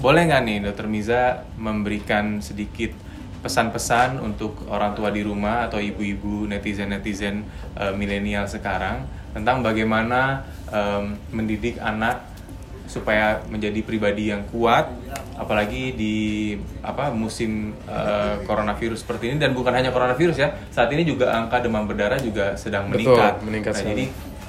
boleh 0.00 0.24
nggak 0.24 0.42
nih 0.48 0.56
Dokter 0.64 0.86
Miza 0.88 1.44
memberikan 1.60 2.40
sedikit 2.40 3.03
pesan-pesan 3.44 4.24
untuk 4.24 4.64
orang 4.72 4.96
tua 4.96 5.12
di 5.12 5.20
rumah 5.20 5.68
atau 5.68 5.76
ibu-ibu 5.76 6.48
netizen-netizen 6.48 7.44
uh, 7.76 7.92
milenial 7.92 8.48
sekarang 8.48 9.04
tentang 9.36 9.60
bagaimana 9.60 10.48
um, 10.72 11.12
mendidik 11.28 11.76
anak 11.76 12.24
supaya 12.88 13.44
menjadi 13.52 13.80
pribadi 13.84 14.32
yang 14.32 14.48
kuat 14.48 14.88
apalagi 15.36 15.92
di 15.92 16.16
apa 16.80 17.12
musim 17.12 17.76
uh, 17.84 18.40
coronavirus 18.48 19.04
seperti 19.04 19.34
ini. 19.34 19.36
Dan 19.36 19.52
bukan 19.52 19.76
hanya 19.76 19.92
coronavirus 19.92 20.36
ya 20.40 20.48
saat 20.72 20.88
ini 20.96 21.04
juga 21.04 21.36
angka 21.36 21.60
demam 21.60 21.84
berdarah 21.84 22.16
juga 22.16 22.56
sedang 22.56 22.88
meningkat, 22.88 23.44
Betul, 23.44 23.46
meningkat. 23.52 23.72
nah, 23.76 23.84
jadi 23.92 24.04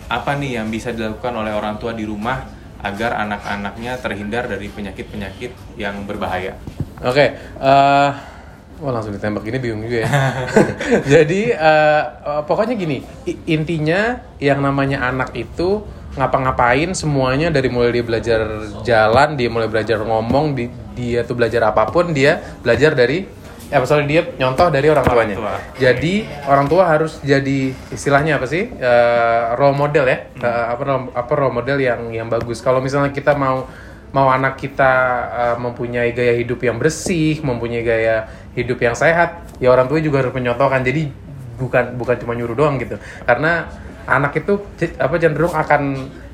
apa 0.08 0.32
nih 0.40 0.52
yang 0.62 0.68
bisa 0.72 0.96
dilakukan 0.96 1.34
oleh 1.36 1.52
orang 1.52 1.76
tua 1.82 1.92
di 1.92 2.08
rumah 2.08 2.48
agar 2.80 3.18
anak-anaknya 3.28 3.98
terhindar 4.00 4.46
dari 4.48 4.72
penyakit-penyakit 4.72 5.76
yang 5.76 6.06
berbahaya? 6.08 6.56
Oke 7.04 7.12
okay, 7.12 7.28
uh 7.60 8.35
Wah 8.84 8.92
langsung 8.92 9.16
ditembak 9.16 9.48
gini 9.48 9.58
bingung 9.60 9.88
juga 9.88 10.04
ya. 10.04 10.10
Jadi 11.16 11.56
uh, 11.56 12.44
pokoknya 12.44 12.76
gini, 12.76 13.00
intinya 13.48 14.20
yang 14.40 14.60
namanya 14.60 15.08
anak 15.08 15.32
itu 15.32 15.84
ngapa-ngapain 16.16 16.96
semuanya 16.96 17.52
dari 17.52 17.68
mulai 17.68 17.92
dia 17.92 18.04
belajar 18.04 18.40
jalan, 18.84 19.36
dia 19.36 19.48
mulai 19.52 19.68
belajar 19.68 20.00
ngomong, 20.04 20.56
di, 20.56 20.72
dia 20.96 21.28
tuh 21.28 21.36
belajar 21.36 21.72
apa 21.72 21.92
pun 21.92 22.16
dia 22.16 22.40
belajar 22.64 22.96
dari 22.96 23.28
ya 23.66 23.82
soalnya 23.82 24.08
dia 24.08 24.22
nyontoh 24.40 24.68
dari 24.72 24.88
orang 24.88 25.04
tuanya. 25.04 25.36
Orang 25.36 25.42
tua. 25.42 25.56
Jadi 25.82 26.14
orang 26.48 26.68
tua 26.70 26.84
harus 26.88 27.20
jadi 27.20 27.74
istilahnya 27.92 28.40
apa 28.40 28.46
sih 28.48 28.70
uh, 28.70 29.58
role 29.60 29.76
model 29.76 30.06
ya, 30.08 30.18
hmm. 30.32 30.42
uh, 30.44 30.66
apa 30.72 30.84
apa 31.16 31.32
role 31.36 31.56
model 31.56 31.78
yang 31.80 32.02
yang 32.14 32.28
bagus. 32.32 32.64
Kalau 32.64 32.80
misalnya 32.80 33.12
kita 33.12 33.36
mau 33.36 33.68
mau 34.16 34.32
anak 34.32 34.56
kita 34.56 34.92
uh, 35.28 35.58
mempunyai 35.60 36.16
gaya 36.16 36.40
hidup 36.40 36.64
yang 36.64 36.80
bersih, 36.80 37.44
mempunyai 37.44 37.84
gaya 37.84 38.32
hidup 38.56 38.80
yang 38.80 38.96
sehat, 38.96 39.44
ya 39.60 39.68
orang 39.76 39.92
tua 39.92 40.00
juga 40.00 40.24
harus 40.24 40.32
menyontohkan. 40.32 40.80
Jadi 40.88 41.12
bukan 41.60 42.00
bukan 42.00 42.16
cuma 42.24 42.32
nyuruh 42.32 42.56
doang 42.56 42.80
gitu. 42.80 42.96
Karena 43.28 43.68
anak 44.08 44.40
itu 44.40 44.64
apa 44.96 45.16
cenderung 45.20 45.52
akan 45.52 45.82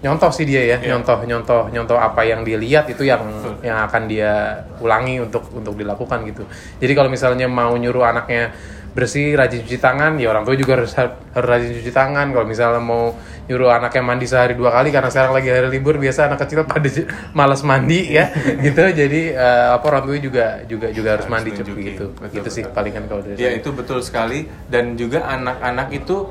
nyontoh 0.06 0.30
sih 0.30 0.46
dia 0.46 0.62
ya, 0.62 0.78
yeah. 0.78 0.94
nyontoh 0.94 1.26
nyontoh 1.26 1.74
nyontoh 1.74 1.98
apa 1.98 2.22
yang 2.22 2.46
dia 2.46 2.62
lihat 2.62 2.86
itu 2.94 3.02
yang 3.02 3.26
Betul. 3.26 3.65
yang 3.65 3.78
akan 3.89 4.02
dia 4.06 4.62
ulangi 4.78 5.17
untuk 5.17 5.50
untuk 5.50 5.74
dilakukan 5.74 6.22
gitu. 6.30 6.46
Jadi 6.78 6.94
kalau 6.94 7.10
misalnya 7.10 7.50
mau 7.50 7.74
nyuruh 7.74 8.06
anaknya 8.06 8.54
bersih 8.92 9.36
rajin 9.40 9.64
cuci 9.64 9.80
tangan. 9.80 10.20
Ya 10.20 10.32
orang 10.32 10.44
tua 10.44 10.56
juga 10.56 10.80
harus 10.80 10.92
harus 10.98 11.16
rajin 11.34 11.72
cuci 11.80 11.92
tangan. 11.92 12.32
Kalau 12.32 12.48
misalnya 12.48 12.82
mau 12.84 13.16
nyuruh 13.50 13.74
anaknya 13.74 14.04
mandi 14.06 14.26
sehari 14.30 14.56
dua 14.56 14.72
kali 14.72 14.94
karena 14.94 15.10
sekarang 15.12 15.36
lagi 15.36 15.50
hari 15.52 15.68
libur 15.68 16.00
biasa 16.00 16.32
anak 16.32 16.46
kecil 16.48 16.64
pada 16.64 16.90
malas 17.36 17.62
mandi 17.66 18.16
ya. 18.16 18.32
Gitu. 18.66 18.84
Jadi 18.94 19.36
uh, 19.36 19.76
apa 19.76 19.86
orang 19.92 20.04
tua 20.08 20.18
juga 20.20 20.46
juga 20.68 20.88
juga 20.92 21.10
harus, 21.18 21.28
harus 21.28 21.34
mandi 21.34 21.50
cepet 21.56 21.76
gitu. 21.76 22.06
Betul, 22.16 22.36
gitu 22.40 22.50
sih 22.52 22.64
paling 22.68 22.94
kan 22.94 23.04
kalau 23.08 23.22
dari 23.26 23.36
ya 23.40 23.52
saya. 23.52 23.60
itu 23.60 23.70
betul 23.74 24.00
sekali. 24.04 24.46
Dan 24.68 25.00
juga 25.00 25.28
anak-anak 25.28 25.90
itu 25.96 26.30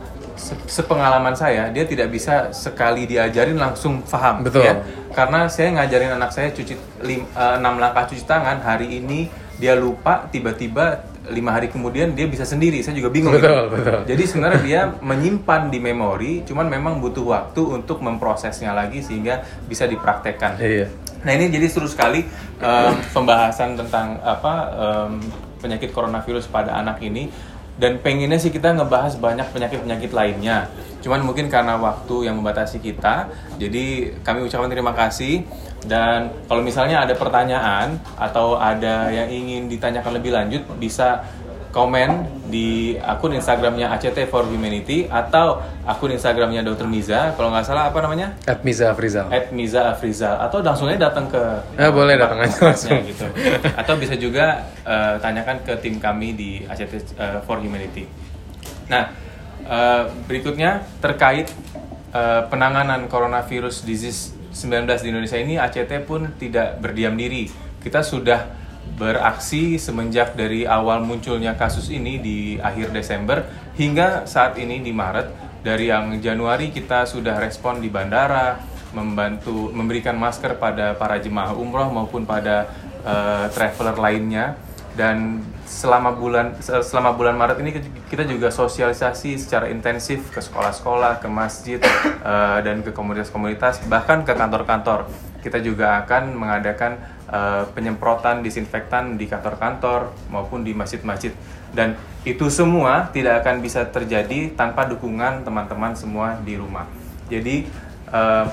sepengalaman 0.65 1.37
saya 1.37 1.69
dia 1.69 1.85
tidak 1.85 2.09
bisa 2.09 2.49
sekali 2.57 3.05
diajarin 3.05 3.61
langsung 3.61 4.01
paham 4.01 4.41
betul. 4.41 4.65
Ya 4.65 4.81
karena 5.11 5.51
saya 5.51 5.75
ngajarin 5.75 6.15
anak 6.15 6.31
saya 6.31 6.55
cuci 6.55 6.75
lim, 7.03 7.27
uh, 7.35 7.59
enam 7.59 7.83
langkah 7.83 8.07
cuci 8.07 8.25
tangan. 8.25 8.63
Hari 8.63 9.03
ini 9.03 9.27
dia 9.59 9.75
lupa 9.75 10.31
tiba-tiba 10.31 11.03
lima 11.31 11.57
hari 11.57 11.71
kemudian 11.71 12.13
dia 12.13 12.27
bisa 12.27 12.43
sendiri 12.43 12.83
saya 12.83 12.99
juga 12.99 13.09
bingung 13.09 13.33
betul, 13.33 13.49
gitu. 13.49 13.75
betul. 13.79 13.99
jadi 14.05 14.23
sebenarnya 14.27 14.61
dia 14.61 14.81
menyimpan 14.99 15.71
di 15.71 15.79
memori 15.79 16.33
cuman 16.45 16.67
memang 16.67 16.99
butuh 16.99 17.25
waktu 17.25 17.63
untuk 17.65 18.03
memprosesnya 18.03 18.75
lagi 18.75 19.01
sehingga 19.01 19.47
bisa 19.65 19.87
dipraktekkan 19.87 20.59
iya. 20.59 20.87
nah 21.23 21.33
ini 21.33 21.49
jadi 21.49 21.67
seru 21.71 21.87
sekali 21.87 22.27
um, 22.59 22.95
pembahasan 23.15 23.79
tentang 23.79 24.19
apa 24.21 24.55
um, 24.75 25.23
penyakit 25.63 25.95
coronavirus 25.95 26.51
pada 26.51 26.77
anak 26.77 26.99
ini 27.01 27.31
dan 27.81 27.97
pengennya 28.05 28.37
sih 28.37 28.53
kita 28.53 28.77
ngebahas 28.77 29.17
banyak 29.17 29.49
penyakit-penyakit 29.57 30.13
lainnya 30.13 30.69
cuman 31.01 31.25
mungkin 31.25 31.49
karena 31.49 31.81
waktu 31.81 32.29
yang 32.29 32.39
membatasi 32.41 32.81
kita 32.81 33.29
jadi 33.57 34.15
kami 34.21 34.45
ucapkan 34.45 34.69
terima 34.69 34.93
kasih 34.93 35.45
dan 35.89 36.29
kalau 36.45 36.61
misalnya 36.61 37.05
ada 37.05 37.17
pertanyaan 37.17 37.97
atau 38.21 38.61
ada 38.61 39.09
yang 39.09 39.33
ingin 39.33 39.69
ditanyakan 39.73 40.21
lebih 40.21 40.37
lanjut 40.37 40.63
bisa 40.77 41.25
komen 41.71 42.27
di 42.51 42.99
akun 42.99 43.31
Instagramnya 43.31 43.95
ACT 43.95 44.27
for 44.27 44.43
Humanity 44.43 45.07
atau 45.07 45.63
akun 45.87 46.11
Instagramnya 46.11 46.67
Dr. 46.67 46.87
Miza 46.91 47.33
kalau 47.39 47.55
nggak 47.55 47.65
salah 47.65 47.95
apa 47.95 47.99
namanya? 48.03 48.35
At 48.45 48.67
Miza 48.67 48.91
Afrizal. 48.91 49.31
At 49.31 49.55
Miza 49.55 49.95
Afrizal 49.95 50.35
atau 50.43 50.59
langsung 50.61 50.91
aja 50.91 51.09
datang 51.09 51.31
ke. 51.31 51.43
Ya, 51.79 51.95
boleh 51.95 52.19
datang 52.19 52.43
aja 52.43 52.59
langsung. 52.75 52.99
Gitu. 53.07 53.23
Atau 53.79 53.95
bisa 54.03 54.19
juga 54.19 54.67
uh, 54.83 55.17
tanyakan 55.23 55.63
ke 55.63 55.73
tim 55.79 56.03
kami 56.03 56.35
di 56.35 56.51
ACT 56.67 56.93
uh, 56.93 56.99
eh, 56.99 57.39
for 57.47 57.63
Humanity. 57.63 58.05
Nah 58.91 59.30
uh, 59.71 60.11
berikutnya 60.27 60.83
terkait 60.99 61.49
uh, 62.11 62.45
penanganan 62.51 63.07
coronavirus 63.07 63.87
disease 63.87 64.35
19 64.51 65.07
di 65.07 65.09
Indonesia 65.15 65.39
ini 65.39 65.55
ACT 65.57 66.03
pun 66.05 66.35
tidak 66.35 66.83
berdiam 66.83 67.15
diri. 67.15 67.47
Kita 67.79 68.03
sudah 68.03 68.51
beraksi 68.99 69.79
semenjak 69.79 70.35
dari 70.35 70.67
awal 70.67 71.07
munculnya 71.07 71.55
kasus 71.55 71.89
ini 71.89 72.19
di 72.19 72.59
akhir 72.59 72.91
Desember 72.91 73.47
hingga 73.79 74.27
saat 74.27 74.59
ini 74.59 74.83
di 74.83 74.91
Maret. 74.91 75.49
Dari 75.61 75.93
yang 75.93 76.17
Januari 76.19 76.73
kita 76.73 77.05
sudah 77.05 77.37
respon 77.37 77.85
di 77.85 77.93
bandara, 77.93 78.57
membantu 78.97 79.71
memberikan 79.71 80.17
masker 80.19 80.59
pada 80.59 80.97
para 80.99 81.21
jemaah 81.23 81.55
umroh 81.55 81.93
maupun 81.93 82.27
pada 82.27 82.67
uh, 83.07 83.47
traveler 83.53 83.95
lainnya 83.95 84.59
dan 84.99 85.39
selama 85.71 86.19
bulan 86.19 86.59
selama 86.61 87.15
bulan 87.15 87.39
Maret 87.39 87.63
ini 87.63 87.71
kita 88.11 88.27
juga 88.27 88.51
sosialisasi 88.51 89.39
secara 89.39 89.71
intensif 89.71 90.35
ke 90.35 90.43
sekolah-sekolah, 90.43 91.23
ke 91.23 91.29
masjid 91.31 91.79
uh, 92.27 92.59
dan 92.67 92.83
ke 92.83 92.91
komunitas-komunitas 92.91 93.87
bahkan 93.87 94.27
ke 94.27 94.35
kantor-kantor. 94.35 95.07
Kita 95.41 95.57
juga 95.63 96.05
akan 96.05 96.37
mengadakan 96.37 97.01
uh, 97.31 97.65
penyemprotan 97.73 98.45
disinfektan 98.45 99.17
di 99.17 99.25
kantor-kantor 99.25 100.13
maupun 100.29 100.67
di 100.67 100.77
masjid-masjid 100.77 101.33
dan 101.73 101.97
itu 102.27 102.53
semua 102.53 103.09
tidak 103.15 103.47
akan 103.47 103.65
bisa 103.65 103.89
terjadi 103.89 104.53
tanpa 104.53 104.85
dukungan 104.85 105.47
teman-teman 105.47 105.97
semua 105.97 106.37
di 106.45 106.61
rumah. 106.61 106.85
Jadi 107.33 107.65
uh, 108.13 108.45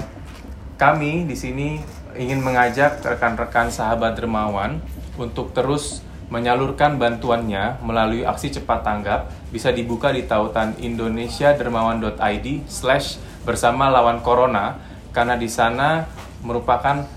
kami 0.78 1.26
di 1.26 1.36
sini 1.36 1.82
ingin 2.16 2.40
mengajak 2.40 3.02
rekan-rekan 3.04 3.68
sahabat 3.74 4.16
dermawan 4.16 4.80
untuk 5.18 5.52
terus 5.52 6.07
menyalurkan 6.28 7.00
bantuannya 7.00 7.80
melalui 7.80 8.28
aksi 8.28 8.52
cepat 8.60 8.84
tanggap 8.84 9.32
bisa 9.48 9.72
dibuka 9.72 10.12
di 10.12 10.28
tautan 10.28 10.76
indonesiadermawan.id 10.76 12.68
slash 12.68 13.16
bersama 13.48 13.88
lawan 13.88 14.20
corona 14.20 14.76
karena 15.16 15.40
di 15.40 15.48
sana 15.48 16.04
merupakan 16.44 17.08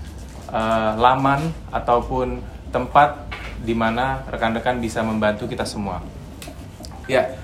uh, 0.47 0.95
laman 0.95 1.51
ataupun 1.75 2.39
tempat 2.71 3.27
di 3.61 3.75
mana 3.75 4.23
rekan-rekan 4.31 4.79
bisa 4.79 5.03
membantu 5.03 5.45
kita 5.45 5.67
semua. 5.67 6.01
Ya, 7.05 7.35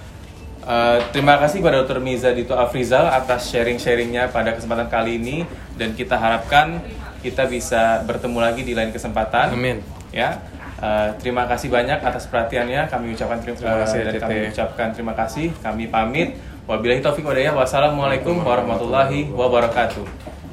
uh, 0.64 1.04
terima 1.12 1.36
kasih 1.38 1.60
kepada 1.60 1.84
Dr. 1.84 2.00
Miza 2.00 2.32
Dito 2.32 2.56
Afrizal 2.56 3.12
atas 3.12 3.52
sharing-sharingnya 3.52 4.32
pada 4.32 4.56
kesempatan 4.56 4.88
kali 4.88 5.20
ini 5.20 5.44
dan 5.76 5.94
kita 5.94 6.16
harapkan 6.16 6.80
kita 7.22 7.44
bisa 7.46 8.02
bertemu 8.08 8.40
lagi 8.40 8.62
di 8.64 8.72
lain 8.72 8.96
kesempatan. 8.96 9.52
Amin. 9.52 9.84
Ya, 10.16 10.40
Uh, 10.78 11.10
terima 11.18 11.50
kasih 11.50 11.74
banyak 11.74 11.98
atas 12.00 12.30
perhatiannya. 12.30 12.86
Kami 12.86 13.18
ucapkan 13.18 13.42
terima, 13.42 13.58
terima 13.58 13.78
kasih 13.82 14.00
dan 14.06 14.14
kami 14.22 14.36
ucapkan 14.54 14.88
terima 14.94 15.14
kasih. 15.18 15.48
Kami 15.62 15.90
pamit. 15.90 16.38
Wabillahi 16.68 17.00
walhidayah. 17.02 17.56
Wassalamualaikum 17.56 18.44
warahmatullahi 18.44 19.32
wabarakatuh. 19.34 20.47